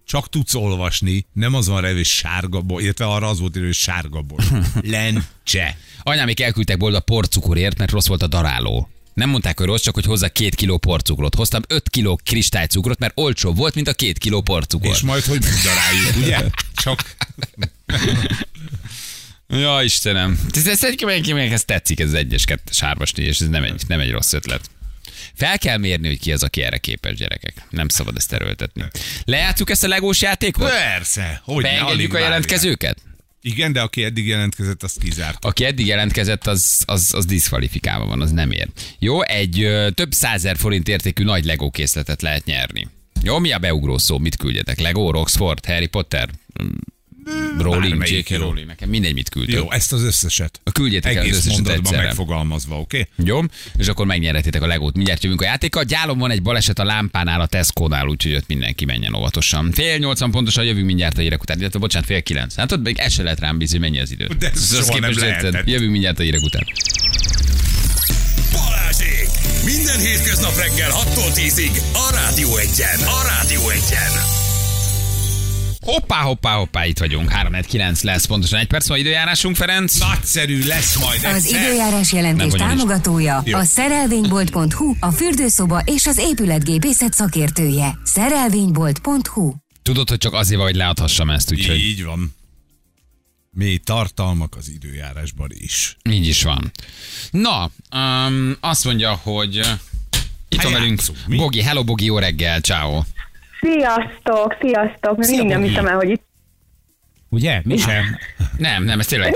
[0.06, 3.66] Csak tudsz olvasni, nem az van rá, hogy sárga bor, illetve arra az volt írva,
[3.66, 4.44] hogy sárga bor.
[4.82, 5.76] Lencse.
[6.02, 8.88] Anyámék elküldtek bolda porcukorért, mert rossz volt a daráló.
[9.14, 11.34] Nem mondták, hogy rossz, csak hogy hozzá két kiló porcukrot.
[11.34, 14.90] Hoztam 5 kiló kristálycukrot, mert olcsóbb volt, mint a két kiló porcukor.
[14.90, 16.50] És majd hogy daráljuk, ugye?
[16.74, 17.16] Csak
[19.48, 20.38] Ja, Istenem.
[20.52, 24.70] Ez, ez, tetszik, ez egyes, kettes, hármas, négyes, ez nem egy, nem egy rossz ötlet.
[25.34, 27.66] Fel kell mérni, hogy ki az, aki erre képes gyerekek.
[27.70, 28.84] Nem szabad ezt erőltetni.
[29.24, 30.70] Lejátszuk ezt a legós játékot?
[30.70, 31.40] persze.
[31.44, 33.11] Hogy Beengedjük a várják.
[33.42, 35.44] Igen, de aki eddig jelentkezett, azt kizárt.
[35.44, 38.68] Aki eddig jelentkezett, az, az, az diszkvalifikálva van, az nem ér.
[38.98, 42.88] Jó, egy ö, több százer forint értékű nagy Lego készletet lehet nyerni.
[43.22, 44.18] Jó, mi a beugró szó?
[44.18, 44.80] Mit küldjetek?
[44.80, 46.28] Lego, Roxford, Harry Potter,
[47.58, 48.30] Rowling, J.K.
[48.38, 49.54] Rowling, nekem mindegy, mit küldtök.
[49.54, 50.60] Jó, ezt az összeset.
[50.72, 52.06] Küldjétek el az Egész összeset mondatban egyszerre.
[52.06, 53.08] megfogalmazva, oké?
[53.24, 53.40] Jó,
[53.76, 54.94] és akkor megnyerhetitek a legót.
[54.96, 55.84] Mindjárt jövünk a játékkal.
[55.84, 59.72] Gyálom van egy baleset a lámpánál, a Tesco-nál, úgyhogy ott mindenki menjen óvatosan.
[59.72, 62.54] Fél nyolcan pontosan jövünk mindjárt a hírek után, illetve bocsánat, fél kilenc.
[62.54, 64.26] Hát ott még ez se lehet rám bízni, mennyi az idő.
[64.38, 65.68] De ez soha nem lehetett.
[65.68, 66.66] Jövünk mindjárt a hírek után.
[68.52, 69.28] Balázsék!
[69.64, 72.98] Minden hétköznap reggel 6-tól 10-ig a Rádió Egyen.
[73.00, 74.41] A Rádió Egyen.
[75.82, 77.30] Hoppá, hoppá, hoppá, itt vagyunk.
[77.30, 79.98] 3 9 lesz, pontosan egy perc, van időjárásunk, Ferenc.
[79.98, 81.62] Nagyszerű lesz majd Az egyszer.
[81.62, 83.58] időjárás jelentés támogatója Jó.
[83.58, 87.98] a szerelvénybolt.hu, a fürdőszoba és az épületgépészet szakértője.
[88.04, 92.34] Szerelvénybolt.hu Tudod, hogy csak azért van, hogy leadhassam ezt, úgyhogy Így van.
[93.50, 95.96] Mély tartalmak az időjárásban is.
[96.10, 96.72] így is van.
[97.30, 99.66] Na, um, azt mondja, hogy uh,
[100.48, 101.00] itt van velünk?
[101.28, 101.62] Bogi.
[101.62, 103.02] Hello, Bogi, jó reggel, ciao.
[103.62, 105.16] Sziasztok, sziasztok!
[105.16, 106.30] Még mindig nem hiszem el, hogy itt
[107.28, 107.60] Ugye?
[107.64, 108.18] Mi sem?
[108.58, 109.34] Nem, nem, ez tényleg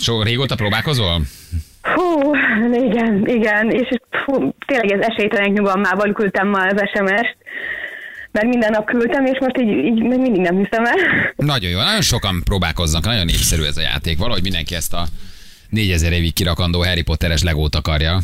[0.00, 1.20] so, régóta próbálkozol?
[1.82, 2.34] Fú,
[2.72, 3.88] igen, igen, és
[4.24, 7.36] fú, tényleg ez esélytelenek nyugalmával küldtem ma az SMS-t,
[8.30, 10.96] mert minden nap küldtem, és most így, így még mindig nem hiszem el.
[11.36, 14.18] Nagyon jó, nagyon sokan próbálkoznak, nagyon népszerű ez a játék.
[14.18, 15.06] Valahogy mindenki ezt a
[15.70, 18.20] 4000 évig kirakandó Harry Potteres legót akarja.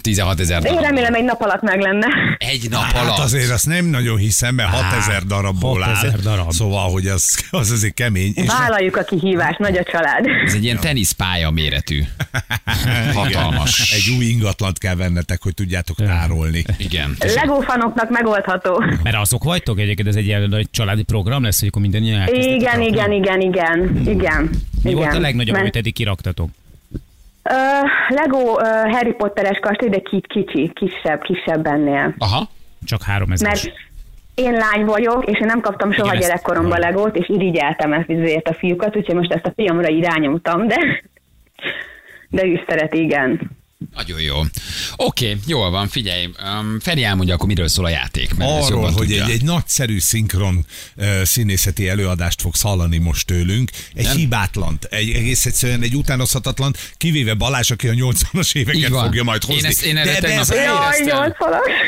[0.00, 0.88] 16 ezer De én darab.
[0.88, 2.06] remélem egy nap alatt meg lenne.
[2.38, 3.18] Egy nap Hát alatt.
[3.18, 6.20] azért azt nem nagyon hiszem, mert 6000 darabból 6000 áll.
[6.22, 6.50] darab.
[6.52, 8.32] Szóval, hogy az, az azért kemény.
[8.34, 10.26] És Vállaljuk a kihívást, nagy a család.
[10.46, 12.02] Ez egy ilyen teniszpálya méretű.
[13.14, 13.92] Hatalmas.
[13.92, 16.64] egy új ingatlant kell vennetek, hogy tudjátok tárolni.
[16.78, 17.16] Igen.
[17.34, 18.84] Lego fanoknak megoldható.
[19.02, 22.28] Mert azok vagytok egyébként, ez egy ilyen nagy családi program lesz, hogy akkor minden ilyen
[22.28, 24.50] Igen, igen, igen, igen, igen.
[24.82, 25.20] Mi volt a igen.
[25.20, 26.50] legnagyobb, Mert- amit eddig kiraktatok?
[27.42, 27.52] Ö,
[28.14, 32.14] Lego ö, Harry Potteres kastély, de ki- kicsi, kisebb, kisebb ennél.
[32.18, 32.48] Aha.
[32.84, 33.48] Csak három ezer.
[33.48, 33.72] Mert
[34.34, 38.10] én lány vagyok, és én nem kaptam soha Igen, ezt- gyerekkoromban legót, és irigyeltem ezt
[38.10, 41.02] ezért a fiúkat, úgyhogy most ezt a fiamra irányomtam, de
[42.28, 43.50] de ő szeret, igen.
[43.94, 44.40] Nagyon jó.
[44.96, 46.24] Oké, jól van, figyelj.
[46.60, 48.34] Um, Feri elmondja, akkor miről szól a játék.
[48.34, 49.24] Mert Arról, hogy tudja.
[49.24, 50.66] egy, egy nagyszerű szinkron
[50.96, 53.70] uh, színészeti előadást fogsz hallani most tőlünk.
[53.94, 54.16] Egy Nem?
[54.16, 59.42] hibátlant, egy egész egyszerűen egy utánozhatatlan, kivéve Balázs, aki a 80-as Így éveket fogja majd
[59.48, 59.68] Én hozni.
[59.68, 61.34] ezt- én erre de, de ez Éreztem.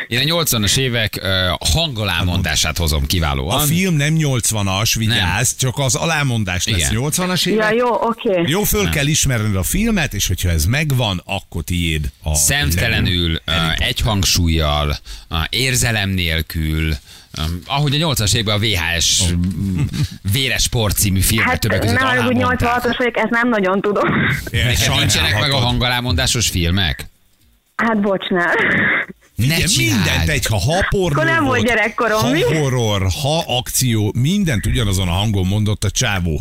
[0.08, 3.56] Én a 80-as évek uh, hangalámondását hozom kiválóan.
[3.60, 7.02] a film nem 80-as, vigyázz, csak az alámondás lesz Igen.
[7.02, 7.74] 80-as Ja, évek.
[7.74, 8.42] jó, oké.
[8.50, 13.40] Jó, föl kell ismerned a filmet, és hogyha ez megvan, akkor tiéd a Szemtelenül,
[13.76, 14.96] egy hangsúlyjal,
[15.48, 16.94] érzelem nélkül,
[17.38, 19.22] um, ahogy a 80-as években a VHS
[20.32, 22.70] Véres Sport című filmet Hát többek között nem, hogy alámondták.
[22.70, 24.08] 86-os vagyok, ezt nem nagyon tudom.
[24.50, 27.06] Neked nincsenek meg a hangalámondásos filmek?
[27.76, 28.44] Hát bocs, nem.
[29.34, 29.96] Ne csináld!
[30.04, 32.42] mindent egy, ha, ha pornó Akkor nem volt volt, gyerekkorom, ha mi?
[32.42, 36.40] horror, ha akció, mindent ugyanazon a hangon mondott a csávó.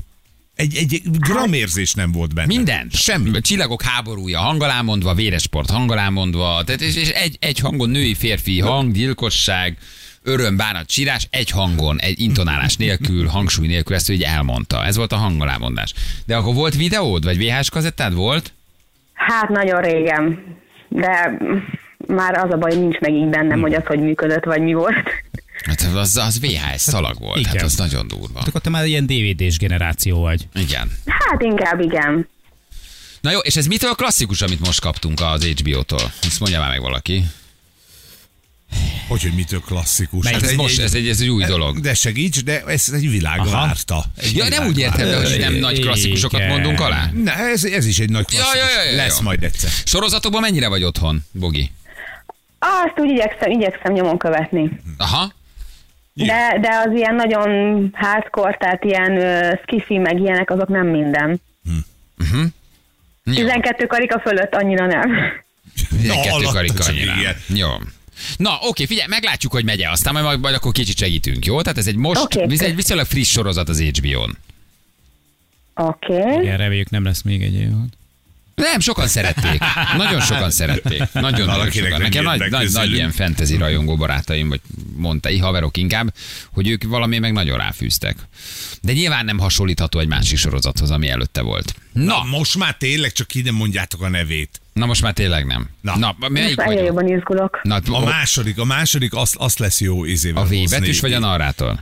[0.62, 2.48] Egy, egy gramérzés nem volt benne.
[2.48, 2.96] Mindent.
[2.96, 3.42] Semmi.
[3.42, 9.78] Csillagok háborúja, hangalámondva, véresport hangalámondva, tehát és, és egy, egy hangon női, férfi hang, gyilkosság,
[10.24, 14.86] öröm, bánat, sírás, egy hangon, egy intonálás nélkül, hangsúly nélkül, ezt így elmondta.
[14.86, 15.94] Ez volt a hangalámondás.
[16.26, 18.54] De akkor volt videód, vagy VHS kazettád volt?
[19.14, 20.44] Hát nagyon régen,
[20.88, 21.38] de
[22.08, 25.10] már az a baj, nincs meg így bennem, hogy az hogy működött, vagy mi volt.
[25.66, 27.52] Hát az, az VHS szalag volt, Igen.
[27.52, 28.40] hát az nagyon durva.
[28.40, 30.48] Hát Akkor te már ilyen DVD-s generáció vagy.
[30.56, 30.92] Igen.
[31.06, 32.28] Hát inkább igen.
[33.22, 36.12] Na jó, és ez mitől a klasszikus, amit most kaptunk az HBO-tól?
[36.24, 37.24] Ezt mondja már meg valaki.
[39.08, 40.28] Hogy, hogy mitől klasszikus.
[40.28, 41.80] Hát ez most, ez egy, ez egy új dolog.
[41.80, 43.50] De segíts, de ez egy világ Aha.
[43.52, 44.06] várta.
[44.18, 45.30] Egy Ja, nem úgy értem, de várta.
[45.30, 46.52] hogy nem nagy klasszikusokat Igen.
[46.52, 47.10] mondunk alá.
[47.14, 48.70] Ne, ez, ez is egy nagy Ja, klasszikus.
[48.74, 49.24] ja, ja, ja, Lesz ja.
[49.24, 49.70] majd egyszer.
[49.86, 51.72] Sorozatokban mennyire vagy otthon, Bogi?
[52.60, 54.72] Azt úgy igyekszem, igyekszem nyomon követni.
[54.98, 55.34] Aha.
[56.26, 61.42] De, de az ilyen nagyon hardcore, tehát ilyen uh, skifi, meg ilyenek, azok nem minden.
[63.24, 63.34] Jó.
[63.34, 65.12] 12 karika fölött annyira nem.
[66.02, 67.14] Ilyen Na, kettő alatta karika annyira.
[67.20, 67.36] igen.
[67.48, 67.70] Jó.
[68.38, 71.62] Na, oké, figyelj, meglátjuk, hogy megy aztán majd, majd akkor kicsit segítünk, jó?
[71.62, 72.42] Tehát ez egy most, Oké.
[72.50, 74.38] ez egy viszonylag friss sorozat az HBO-n.
[75.76, 76.18] Oké.
[76.20, 76.42] Okay.
[76.42, 77.88] Igen, reméljük nem lesz még egy évad.
[78.62, 79.62] Nem, sokan szerették.
[79.98, 81.04] Nagyon sokan szerették.
[81.14, 82.02] Nagyon, nagyon sokan.
[82.02, 84.60] Nekem nagy, nagy, nagy ilyen fantasy rajongó barátaim, vagy
[84.96, 86.14] mondtai haverok inkább,
[86.54, 88.16] hogy ők valami meg nagyon ráfűztek.
[88.82, 91.76] De nyilván nem hasonlítható egy másik sorozathoz, ami előtte volt.
[91.94, 94.62] Na, Na, most már tényleg csak ide mondjátok a nevét.
[94.74, 95.70] na most már tényleg nem.
[95.82, 95.98] Na.
[95.98, 96.78] Na, Most melyik vagy?
[96.78, 97.60] jobban izgulok.
[97.64, 101.20] Na, A második, a második azt, azt lesz jó izével a V betűs vagy a
[101.20, 101.80] narrátor?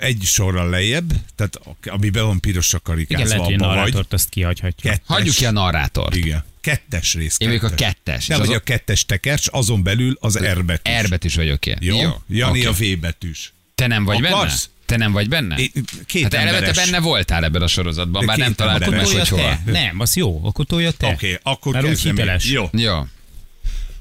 [0.00, 4.28] Egy sorral lejjebb, tehát a- amiben van piros Igen, karikázva, lehet, hogy a narrátort azt
[4.28, 4.90] kihagyhatja.
[4.90, 5.06] Kettes.
[5.06, 6.14] Hagyjuk ki a narrátort.
[6.14, 6.44] Igen.
[6.60, 7.36] Kettes rész.
[7.38, 7.86] Én vagyok a kettes.
[7.86, 8.26] kettes.
[8.26, 11.00] Nem vagy a kettes tekercs, azon belül az R betűs.
[11.00, 11.76] R betűs vagyok én.
[11.80, 11.98] Jó?
[12.28, 12.90] Jani oké.
[12.90, 13.52] a V betűs.
[13.74, 14.64] Te nem vagy Akarsz?
[14.64, 14.74] benne?
[14.86, 15.56] Te nem vagy benne?
[15.56, 15.70] É,
[16.06, 19.28] két hát eleve te benne voltál ebben a sorozatban, De bár nem találtam meg, hogy
[19.28, 19.60] hol.
[19.64, 21.06] Nem, az jó, akkor tolja te.
[21.06, 22.44] Oké, okay, akkor Mert úgy hiteles.
[22.44, 22.68] Jó.
[22.72, 23.06] Jó.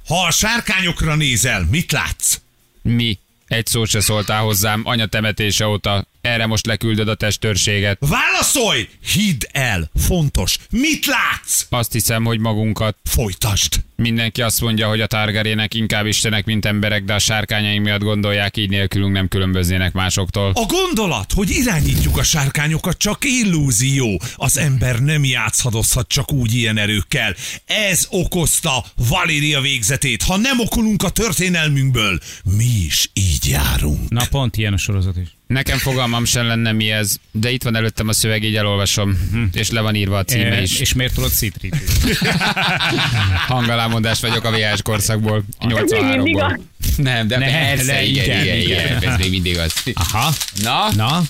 [0.08, 2.40] Ha a sárkányokra nézel, mit látsz?
[2.82, 3.20] Mi?
[3.48, 6.08] Egy szót se szóltál hozzám, anya temetése óta.
[6.22, 7.98] Erre most leküldöd a testőrséget.
[8.00, 8.90] Válaszolj!
[9.14, 9.90] Hidd el!
[10.08, 10.58] Fontos!
[10.70, 11.66] Mit látsz?
[11.70, 12.98] Azt hiszem, hogy magunkat.
[13.04, 13.84] Folytasd!
[13.98, 18.58] Mindenki azt mondja, hogy a Targarének inkább istenek, mint emberek, de a sárkányaink miatt gondolják,
[18.58, 20.52] így nélkülünk nem különböznének másoktól.
[20.54, 24.22] A gondolat, hogy irányítjuk a sárkányokat, csak illúzió.
[24.36, 27.36] Az ember nem játszhadozhat csak úgy ilyen erőkkel.
[27.66, 30.24] Ez okozta Valéria végzetét.
[30.24, 32.20] Ha nem okulunk a történelmünkből,
[32.58, 34.10] mi is így járunk.
[34.10, 35.28] Na pont ilyen a sorozat is.
[35.48, 39.18] Nekem fogalmam sem lenne mi ez, de itt van előttem a szöveg, így elolvasom,
[39.54, 40.80] és le van írva a címe E, is.
[40.80, 41.84] és miért tudod szétríteni?
[43.86, 46.46] Hangalámondás vagyok a VHS korszakból, mindig 83-ból.
[46.46, 46.96] az.
[46.98, 49.12] Nem, de Ne, persze, ne, igen, igen, igen, igen, igen.
[49.12, 49.74] ez még mindig az.
[49.94, 50.30] Aha.
[50.64, 50.88] Na?
[50.96, 51.22] Na,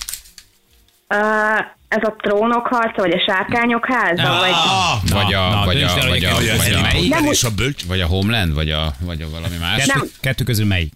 [1.09, 4.51] Uh, ez a trónok harca, vagy a sárkányok háza, vagy...
[4.51, 7.49] Ah, Vagy a, na, vagy a, vagy a, vagy a vagy a, Nem és a
[7.49, 7.83] bölcs.
[7.85, 9.85] vagy a Homeland, vagy a, vagy a valami más.
[9.85, 10.93] kettő, kettő közül melyik?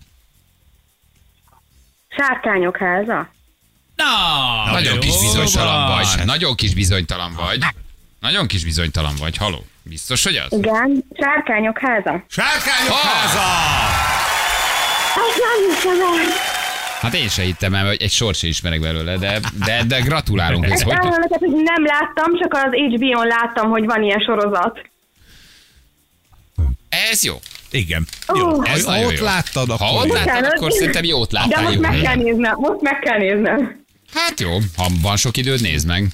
[2.10, 3.30] Sárkányok háza?
[3.96, 6.26] Na, Nagyon jó kis bizonytalan vagy.
[6.26, 7.66] Nagyon kis bizonytalan vagy.
[8.20, 9.38] Nagyon kis bizonytalan vagy.
[9.38, 9.66] Haló?
[9.84, 10.58] Biztos, hogy az?
[10.60, 11.04] Igen.
[11.20, 12.24] Sárkányok háza?
[12.30, 13.10] Sárkányok Ah!
[13.10, 13.48] háza!
[15.22, 16.34] Azt nem hiszem el.
[17.02, 20.66] Hát én se hittem el, hogy egy sort se ismerek belőle, de, de, de gratulálunk.
[20.66, 20.94] Ez Ezt hogy?
[20.94, 24.80] elmondom neked, hogy nem láttam, csak az HBO-n láttam, hogy van ilyen sorozat.
[27.12, 27.36] Ez jó.
[27.72, 28.06] Igen.
[28.34, 28.64] Jó.
[28.64, 29.24] Ez ha ott jó.
[29.26, 30.06] láttad, Ha akkor...
[30.10, 31.62] ott láttad, akkor szerintem jót De láttál.
[31.64, 33.79] most jó meg kell néznem, most meg kell néznem.
[34.14, 36.08] Hát jó, ha van sok időd, nézd meg.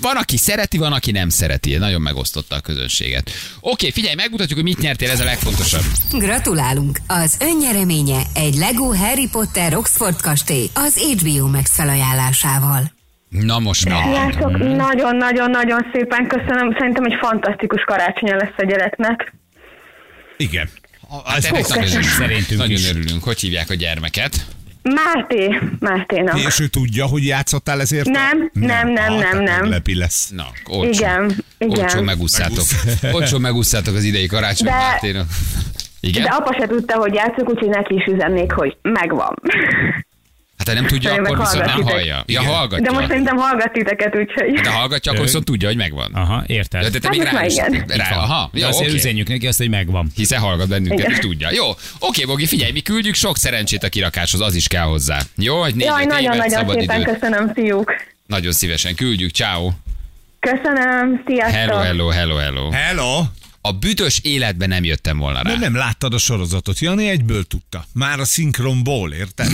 [0.00, 1.76] Van, aki szereti, van, aki nem szereti.
[1.76, 3.30] Nagyon megosztotta a közönséget.
[3.60, 5.84] Oké, figyelj, megmutatjuk, hogy mit nyertél, ez a legfontosabb.
[6.12, 6.98] Gratulálunk!
[7.06, 12.92] Az önnyereménye egy Lego Harry Potter Oxford kastély az HBO Max felajánlásával.
[13.28, 13.80] Na most.
[13.80, 16.72] Srácok, nagyon-nagyon-nagyon szépen köszönöm.
[16.78, 19.34] Szerintem egy fantasztikus karácsonya lesz a gyereknek.
[20.36, 20.68] Igen.
[21.26, 22.04] Hát Ez örülünk.
[22.04, 22.88] Szerintünk Nagyon is.
[22.90, 23.22] örülünk.
[23.24, 24.46] Hogy hívják a gyermeket?
[24.82, 26.38] Máté, Máténak.
[26.44, 28.06] És ő tudja, hogy játszottál ezért?
[28.08, 29.60] Nem, nem, nem, Ah, nem, tehát nem.
[29.60, 30.28] Meglepi lesz.
[30.34, 30.90] Na, olcsó.
[30.90, 31.80] Igen, igen.
[31.80, 32.64] Olcsó megúszszátok.
[33.12, 35.26] olcsó megúszszátok az idei karácsony De- Máténak.
[36.00, 36.22] Igen?
[36.22, 39.34] De apa se tudta, hogy játszok, úgyhogy neki is üzennék, hogy megvan.
[40.66, 42.24] Hát ha nem tudja, Nagyon akkor viszont nem hallja.
[42.26, 42.84] Ja, hallgatja.
[42.90, 44.60] De most szerintem hallgat titeket, úgyhogy...
[44.60, 46.12] De hallgatja, akkor viszont tudja, hogy megvan.
[46.14, 46.82] Aha, érted.
[46.82, 47.56] De te Hát még rá is.
[47.86, 48.96] Rá, aha, De jó, azért oké.
[48.96, 50.10] üzenjük neki azt, hogy megvan.
[50.14, 51.50] Hiszen hallgat bennünket, és tudja.
[51.52, 51.64] Jó,
[51.98, 55.20] oké, Bogi, figyelj, mi küldjük sok szerencsét a kirakáshoz, az is kell hozzá.
[55.36, 57.18] Jó, hogy négy Jaj, nagyon-nagyon szépen időt.
[57.18, 57.92] köszönöm, fiúk.
[58.26, 59.70] Nagyon szívesen küldjük, ciao.
[60.40, 61.54] Köszönöm, sziasztok.
[61.58, 62.70] Hello, hello, hello, hello.
[62.70, 63.22] Hello!
[63.60, 65.50] A büdös életben nem jöttem volna rá.
[65.50, 66.78] De nem láttad a sorozatot.
[66.78, 67.84] Jani egyből tudta.
[67.94, 69.46] Már a szinkronból, érted?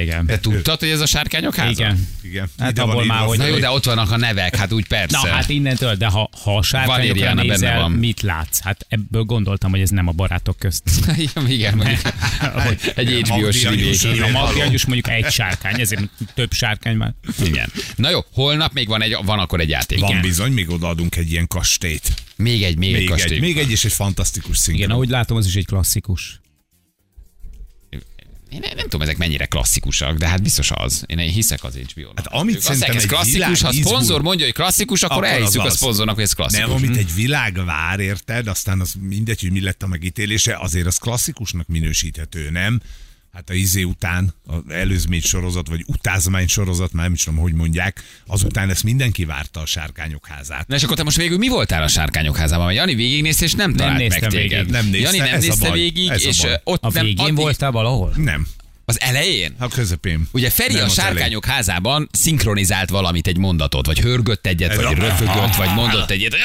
[0.00, 0.26] Igen.
[0.26, 1.70] Te tudtad, hogy ez a sárkányok háza?
[1.70, 2.08] Igen.
[2.22, 2.50] Igen.
[2.58, 4.86] Hát Ide abból van már, hogy- Na jó, de ott vannak a nevek, hát úgy
[4.86, 5.18] persze.
[5.22, 7.92] Na hát innentől, de ha, ha a sárkányokra nézel, van.
[7.92, 8.60] mit látsz?
[8.60, 10.82] Hát ebből gondoltam, hogy ez nem a barátok közt.
[11.16, 12.00] Igen, igen, mondjuk.
[12.94, 13.70] egy HBO-s a
[14.16, 14.28] Való.
[14.28, 16.02] Magdi anyus mondjuk egy sárkány, ezért
[16.34, 17.12] több sárkány már.
[17.44, 17.72] Igen.
[17.96, 19.98] Na jó, holnap még van, egy, van akkor egy játék.
[20.00, 20.22] Van Igen.
[20.22, 22.12] bizony, még odaadunk egy ilyen kastélyt.
[22.36, 23.34] Még egy, még, egy Még kastély.
[23.36, 24.76] egy, még egy és egy fantasztikus szinkron.
[24.84, 26.40] Igen, ahogy látom, az is egy klasszikus.
[28.50, 31.04] Én nem, nem tudom, ezek mennyire klasszikusak, de hát biztos az.
[31.06, 32.16] Én, én hiszek az HBO-nak.
[32.16, 35.64] Hát amit Ők azt szerintem egy klasszikus, ha szponzor mondja, hogy klasszikus, akkor, Akkor elhiszük
[35.64, 36.66] a szponzornak, hogy ez klasszikus.
[36.66, 38.46] Nem, amit egy világ vár, érted?
[38.46, 42.80] Aztán az mindegy, hogy mi lett a megítélése, azért az klasszikusnak minősíthető, nem?
[43.32, 47.52] Hát a izé után, az előzmény sorozat, vagy utázmány sorozat, már nem is tudom, hogy
[47.52, 50.68] mondják, azután ezt mindenki várta a sárkányok házát.
[50.68, 52.64] Na és akkor te most végül mi voltál a sárkányok házában?
[52.66, 54.50] Mert Jani végignézte, és nem talált meg néztem téged.
[54.58, 54.72] végig.
[54.72, 57.04] Nem nézte, Jani nem ez a nézte baj, végig, ez a és ott A nem
[57.04, 58.12] végén addig- voltál valahol?
[58.16, 58.46] Nem,
[58.90, 59.54] Az elején?
[59.58, 60.28] a közepén.
[60.32, 61.16] Ugye Feri Nem a az elején.
[61.16, 66.36] sárkányok házában szinkronizált valamit, egy mondatot, vagy hörgött egyet, Ez vagy röfögött, vagy mondott egyet.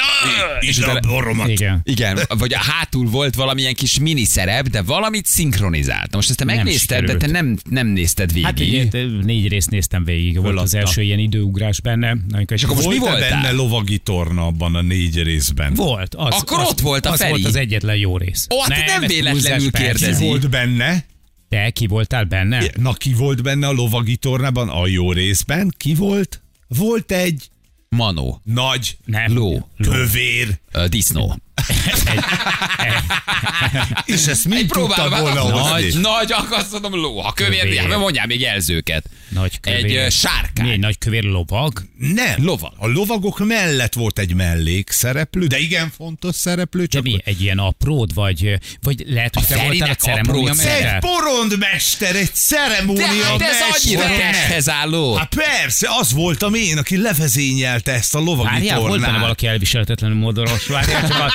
[0.60, 1.48] És utána- boromat.
[1.48, 1.80] Igen.
[1.84, 6.14] igen, vagy a hátul volt valamilyen kis miniszerep, de valamit szinkronizált.
[6.14, 8.44] Most ezt te megnézted, de te nem, nem nézted végig.
[8.82, 12.16] Hát egy, négy részt néztem végig, volt az első ilyen időugrás benne.
[12.46, 13.18] És akkor most mi voltál?
[13.30, 15.74] benne lovagi torna abban a négy részben?
[15.74, 16.14] Volt.
[16.14, 17.30] Az, Akkor az, ott volt a az Feri.
[17.30, 18.46] volt az egyetlen jó rész.
[18.54, 20.22] Ó, hát nem véletlenül kérdezi.
[20.22, 21.04] Ki volt benne?
[21.48, 22.70] Te ki voltál benne?
[22.76, 25.72] Na, ki volt benne a lovagi tornában a jó részben?
[25.76, 26.42] Ki volt?
[26.68, 27.48] Volt egy
[27.88, 29.34] Manó, nagy Nem.
[29.34, 31.36] ló, kövér, ö, disznó.
[34.04, 36.34] és ezt mind tudta volna nagy, nagy,
[36.72, 37.20] mondom ló.
[37.20, 37.80] Ha kövér, Kövér.
[37.82, 37.96] kövér.
[37.96, 39.04] mondjál még jelzőket.
[39.28, 39.84] Nagy kövér.
[39.84, 40.66] Egy ö, sárkány.
[40.66, 41.82] Mi, egy nagy kövér lovag?
[41.98, 42.34] Nem.
[42.44, 42.72] Lovag.
[42.76, 47.58] A lovagok mellett volt egy mellékszereplő, de igen fontos szereplő, De csak mi, egy ilyen
[47.58, 51.00] apród, vagy, vagy lehet, hogy A te voltál a ceremónia apród egy mester?
[51.00, 55.14] porondmester, egy De ceremónia hát ez annyira testhez álló.
[55.14, 60.16] Hát persze, az voltam én, aki levezényelte ezt a lovagi Várjál, volt benne valaki elviselhetetlenül
[60.16, 60.66] modoros.
[60.66, 61.32] Várjál, csak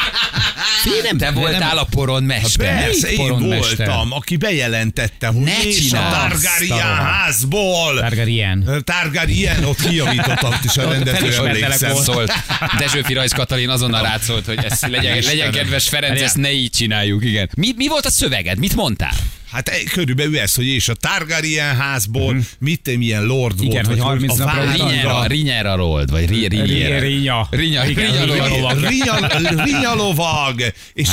[1.04, 2.84] nem, Te voltál a poron mester.
[2.84, 3.88] Persze, én porondmester?
[3.88, 8.00] voltam, aki bejelentette, hogy Ne és a Targaryen házból.
[8.00, 8.84] Targaryen.
[8.84, 11.96] Targaryen, ott kijavította ott is a felismertelek emlékszem.
[11.96, 12.34] szólt.
[12.78, 17.26] Dezsőfi Rajz Katalin azonnal rátszólt, hogy ezt legyen, legyen kedves Ferenc, ezt ne így csináljuk,
[17.26, 17.50] igen.
[17.58, 18.58] Mi, mi volt a szöveged?
[18.58, 19.14] Mit mondtál?
[19.52, 23.64] Hát eh, körülbelül ez, hogy és a Targaryen házból, mit te milyen lord Mhm.
[23.66, 23.88] Igen, volt.
[23.98, 27.00] hogy 30 a napra Rinyera, Rinyera Rold, vagy Ri- Rinyera.
[27.00, 27.48] Rinya.
[27.52, 28.50] Rinya, Rinya Rinya lovag.
[28.50, 28.84] lovag.
[28.88, 30.62] Rinya- Rinya lovag.
[30.94, 31.08] És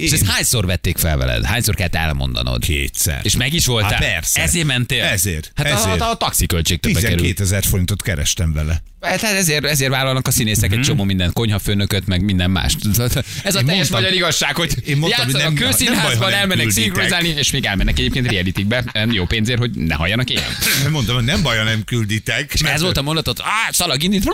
[0.00, 1.44] És ezt hányszor vették fel veled?
[1.44, 2.62] Hányszor kellett elmondanod?
[2.64, 3.20] kétszer.
[3.22, 3.90] És meg is voltál?
[3.90, 4.40] Hát persze.
[4.42, 5.02] Ezért mentél?
[5.04, 6.00] Ezért, Hát ezért.
[6.00, 7.16] A, a, a taxiköltség többe kerül.
[7.16, 8.82] 12 ezer forintot kerestem vele.
[9.00, 12.76] Hát ezért, ezért vállalnak a színészek egy csomó minden konyhafőnököt, meg minden más.
[12.92, 16.70] Ez a teljes mondtam- magyar igazság, hogy Én mondtam, hogy játszanak nem- a kőszínházban, elmennek
[16.70, 20.44] szinkronizálni, és még elmennek egyébként realitikbe, jó pénzért, hogy ne halljanak ilyen.
[20.90, 22.52] Mondtam, hogy nem baj, ha nem külditek.
[22.54, 24.24] És ez volt a mondatot, á, szalag indít.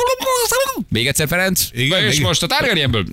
[0.88, 1.68] Még egyszer Ferenc.
[1.72, 3.05] Igen, és még- most a Targaryenből.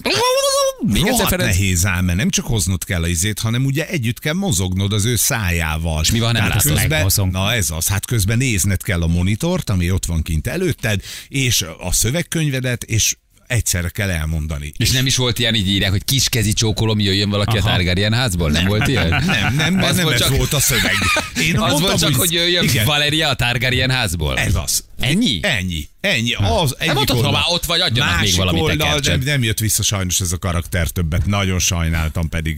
[0.87, 1.49] Még egyszer Ferenc.
[1.57, 5.05] nehéz ám, mert nem csak hoznod kell a izét, hanem ugye együtt kell mozognod az
[5.05, 6.01] ő szájával.
[6.01, 6.61] És mi van, nem látod?
[6.61, 7.29] közben.
[7.31, 11.01] Na ez az, hát közben nézned kell a monitort, ami ott van kint előtted,
[11.43, 13.15] és a szövegkönyvedet, és
[13.47, 14.71] egyszerre kell elmondani.
[14.77, 17.69] És nem is volt ilyen, így írják, hogy kiskezi csókolom, jöjjön valaki Aha.
[17.69, 18.51] a Targaryen házból?
[18.51, 19.07] Nem, volt ilyen?
[19.25, 20.93] Nem, nem, mert Az nem volt ez csak- volt a szöveg.
[21.41, 24.37] Én Az mondtam, volt csak, hogy jöjjön igen, Valeria a Targaryen házból.
[24.39, 24.83] Ez az.
[24.99, 25.39] Ennyi?
[25.41, 25.87] Ennyi.
[26.03, 26.33] Ennyi.
[26.33, 27.31] Az egyik mondtad, ha oldal.
[27.31, 30.37] már ott vagy, adjanak még Másik valami oldal, nem, nem jött vissza sajnos ez a
[30.37, 31.25] karakter többet.
[31.25, 32.57] Nagyon sajnáltam pedig.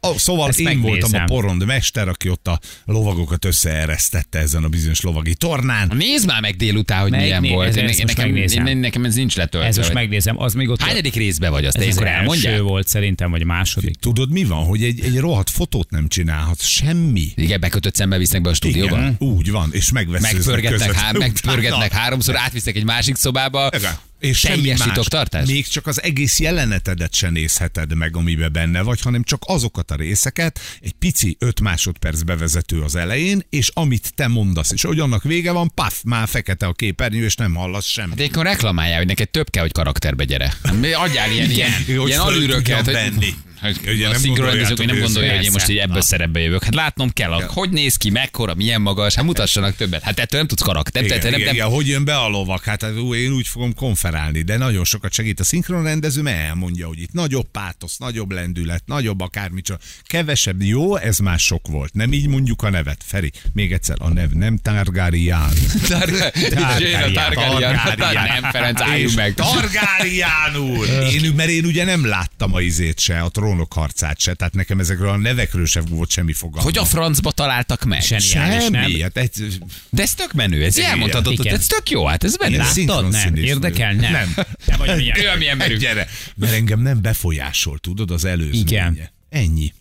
[0.00, 0.90] Oh, szóval Ezt én megnézem.
[0.90, 5.92] voltam a porond mester, aki ott a lovagokat összeeresztette ezen a bizonyos lovagi tornán.
[5.96, 7.68] Nézd már meg délután, hogy Meg- milyen né- volt.
[7.68, 8.66] ez- Én- ezt most nekem, megnézem.
[8.66, 9.68] én- nekem ez nincs letöltve.
[9.68, 11.76] Ez most megnézem, az még ott Hányadik részbe vagy azt?
[11.76, 12.60] ez az akkor első elmondják?
[12.60, 13.96] volt szerintem, vagy a második.
[13.96, 17.32] Tudod mi van, hogy egy, egy rohadt fotót nem csinálhat, semmi.
[17.34, 18.96] Igen, bekötött szembe visznek be a stúdióba.
[18.98, 23.70] Igen, úgy van, és megveszőznek Megpörgetnek, há, megpörgetnek háromszor, átvisznek egy másik szobába.
[23.76, 23.98] Igen.
[24.18, 24.80] És semmi más.
[24.80, 25.48] titoktartás?
[25.48, 29.94] Még csak az egész jelenetedet se nézheted meg, amiben benne vagy, hanem csak azokat a
[29.94, 35.22] részeket, egy pici 5 másodperc bevezető az elején, és amit te mondasz, és hogy annak
[35.22, 38.16] vége van, paf, már fekete a képernyő, és nem hallasz semmit.
[38.16, 40.54] De akkor reklamálják, hogy neked több kell, hogy karakterbe gyere.
[40.94, 42.84] Adjál ilyen, ilyen, hogy ilyen alűröket.
[42.84, 43.34] tudjam venni.
[43.60, 46.64] Hogy Ugye a hogy nem gondolja, hogy én most így ebből szerepbe jövök.
[46.64, 50.02] Hát látnom kell, a, hogy néz ki, mekkora, milyen magas, hát mutassanak többet.
[50.02, 51.04] Hát ettől nem tudsz karakter.
[51.04, 52.64] Igen, tehát nem, igen, nem, igen, hogy jön be a lovak?
[52.64, 56.86] Hát hát, ú, én úgy fogom konferálni, de nagyon sokat segít a szinkronrendező, mert elmondja,
[56.86, 60.62] hogy itt nagyobb pátosz, nagyobb lendület, nagyobb akármicsoda, kevesebb.
[60.62, 61.94] Jó, ez már sok volt.
[61.94, 63.02] Nem így mondjuk a nevet.
[63.04, 65.48] Feri, még egyszer, a nev nem Targaryen.
[65.88, 67.12] Targaryen.
[67.12, 67.74] Targaryen.
[67.76, 69.34] Hát Nem, Ferenc, álljunk meg.
[69.34, 70.86] Targaryen úr!
[70.88, 74.80] Én, mert én ugye nem láttam a izét se, a trónok harcát se, tehát nekem
[74.80, 76.64] ezekről a nevekről sem volt semmi fogalmam.
[76.64, 78.02] Hogy a francba találtak meg?
[78.02, 78.82] Zseniális, nem?
[78.82, 79.58] Semmi, hát egy,
[79.90, 81.54] De ez tök menő, ez elmondhatod, Igen.
[81.54, 82.62] ez tök jó, hát ez menő.
[82.62, 84.12] Szinkron Nem, érdekel, nem.
[84.12, 84.34] Nem.
[84.64, 85.18] Te vagy milyen.
[85.18, 85.66] Ő a.
[85.76, 88.60] Gyere, mert engem nem befolyásol, tudod, az előzménye.
[88.66, 89.10] Igen.
[89.28, 89.72] Ennyi.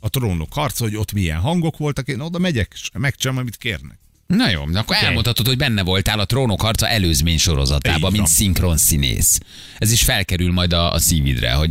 [0.00, 3.98] A trónok harca, hogy ott milyen hangok voltak, én oda megyek, és megcsinálom, amit kérnek.
[4.34, 9.40] Na jó, akkor elmondhatod, hogy benne voltál a Trónok harca előzmény sorozatában, mint szinkron színész.
[9.78, 11.70] Ez is felkerül majd a, a szívidre, hogy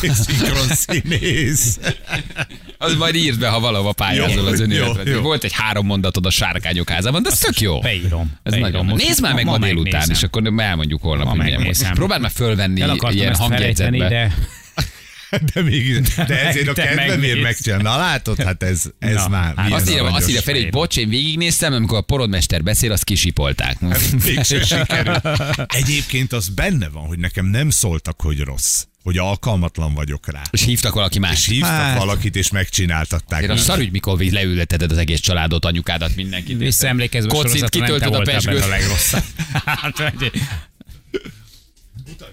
[0.24, 1.78] Szinkron színész.
[2.78, 4.60] az majd írd be, ha valahova pályázol Jó, az
[5.04, 5.20] jó.
[5.20, 7.80] Volt egy három mondatod a sárkányok házában, de ez tök jó.
[7.80, 8.32] Beírom.
[8.42, 8.70] Ez beírom.
[8.70, 10.14] nagyon Most Nézd már meg ma, délután, megnézem.
[10.14, 11.92] és akkor elmondjuk holnap, Ma hogy milyen volt.
[11.92, 14.32] Próbáld már fölvenni ilyen hangjegyzetbe.
[15.54, 17.40] de még, de ezért a kedvemért megnézd.
[17.40, 17.82] megcsinálni.
[17.82, 19.52] Na látod, hát ez, ez Na, már.
[19.56, 23.04] hát Azt írja, azt írja Feri, hogy bocs, én végignéztem, amikor a porodmester beszél, azt
[23.04, 23.76] kisipolták.
[24.24, 25.22] Mégsem sikerült.
[25.66, 28.82] Egyébként az benne van, hogy nekem nem szóltak, hogy rossz.
[29.02, 30.42] Hogy alkalmatlan vagyok rá.
[30.50, 31.46] És hívtak valaki És más.
[31.46, 31.98] hívtak Hát.
[31.98, 33.42] valakit, és megcsináltatták.
[33.42, 36.58] Én a szarügy, mikor leülteted az egész családot, anyukádat, mindenkit.
[36.58, 38.68] visszaemlékezve a Kocint sorozatra nem te kitöltöd a benne a pesgőt.
[38.68, 39.22] legrosszabb.
[39.64, 40.12] Hát,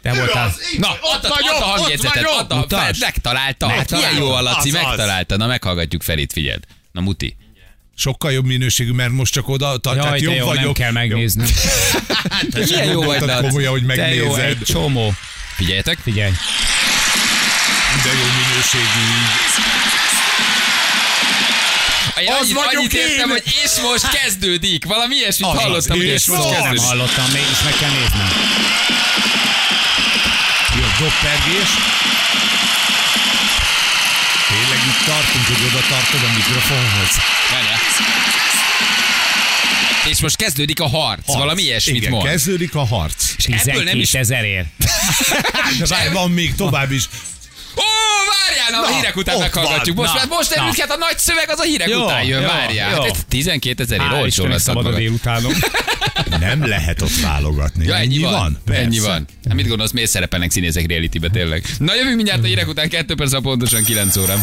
[0.07, 0.53] Te voltál.
[0.77, 2.81] Na, add a, hangjegyzetet, add a, Mutasd.
[2.81, 3.67] fel, megtalálta.
[3.67, 4.09] Megtalálom.
[4.15, 5.37] Milyen jó a Laci, megtalálta.
[5.37, 6.63] Na, meghallgatjuk Ferit, figyeld.
[6.91, 7.35] Na, muti.
[7.95, 10.63] Sokkal jobb minőségű, mert most csak oda, tehát Jaj, jobb jó, vagyok.
[10.63, 11.45] nem kell megnézni.
[12.53, 12.63] Jó.
[12.63, 13.47] Milyen jó vagy, Laci.
[13.47, 14.45] komolyan, hogy De jó, megnézed.
[14.49, 15.13] egy csomó.
[15.55, 15.97] Figyeljetek.
[16.03, 16.31] Figyelj.
[18.03, 19.05] De jó minőségű.
[22.21, 23.07] Én Az annyit, vagyok annyit én!
[23.07, 24.85] értem, hogy és most kezdődik.
[24.85, 26.49] Valami ilyesmit hallottam, hogy és most most.
[26.51, 26.81] Nem kezdődik.
[26.87, 28.27] hallottam még, és meg kell néznem.
[30.99, 31.69] Jó, doppergés.
[34.47, 37.09] Tényleg itt tartunk, hogy oda tartod a mikrofonhoz.
[37.51, 37.79] Várjál.
[40.09, 41.25] És most kezdődik a harc.
[41.25, 41.39] Harc.
[41.39, 42.23] Valami ilyesmit Igen, mond.
[42.23, 43.33] kezdődik a harc.
[43.37, 44.67] És ebből nem is 12 ezerért.
[45.79, 47.03] De várj, van még tovább is.
[47.77, 47.83] Ó,
[48.29, 49.95] várjál, na, a hírek után meghallgatjuk.
[49.97, 50.05] van.
[50.05, 50.83] Most, Na, most na.
[50.83, 52.89] hát a nagy szöveg az a hírek Jó, után jön, jó, várjál.
[52.95, 53.01] jó.
[53.01, 54.67] Hát ez 12 ezerért Hál' olcsó lesz.
[54.67, 55.53] a délutánom.
[56.39, 57.85] Nem lehet ott válogatni.
[57.85, 58.57] Ja, ennyi van.
[58.65, 58.81] Persze.
[58.81, 59.25] Ennyi van.
[59.45, 61.63] Hát mit gondolsz, miért szerepelnek színészek realitybe tényleg?
[61.77, 64.35] Na jövünk mindjárt a hírek után, 2 perc a pontosan 9 óra.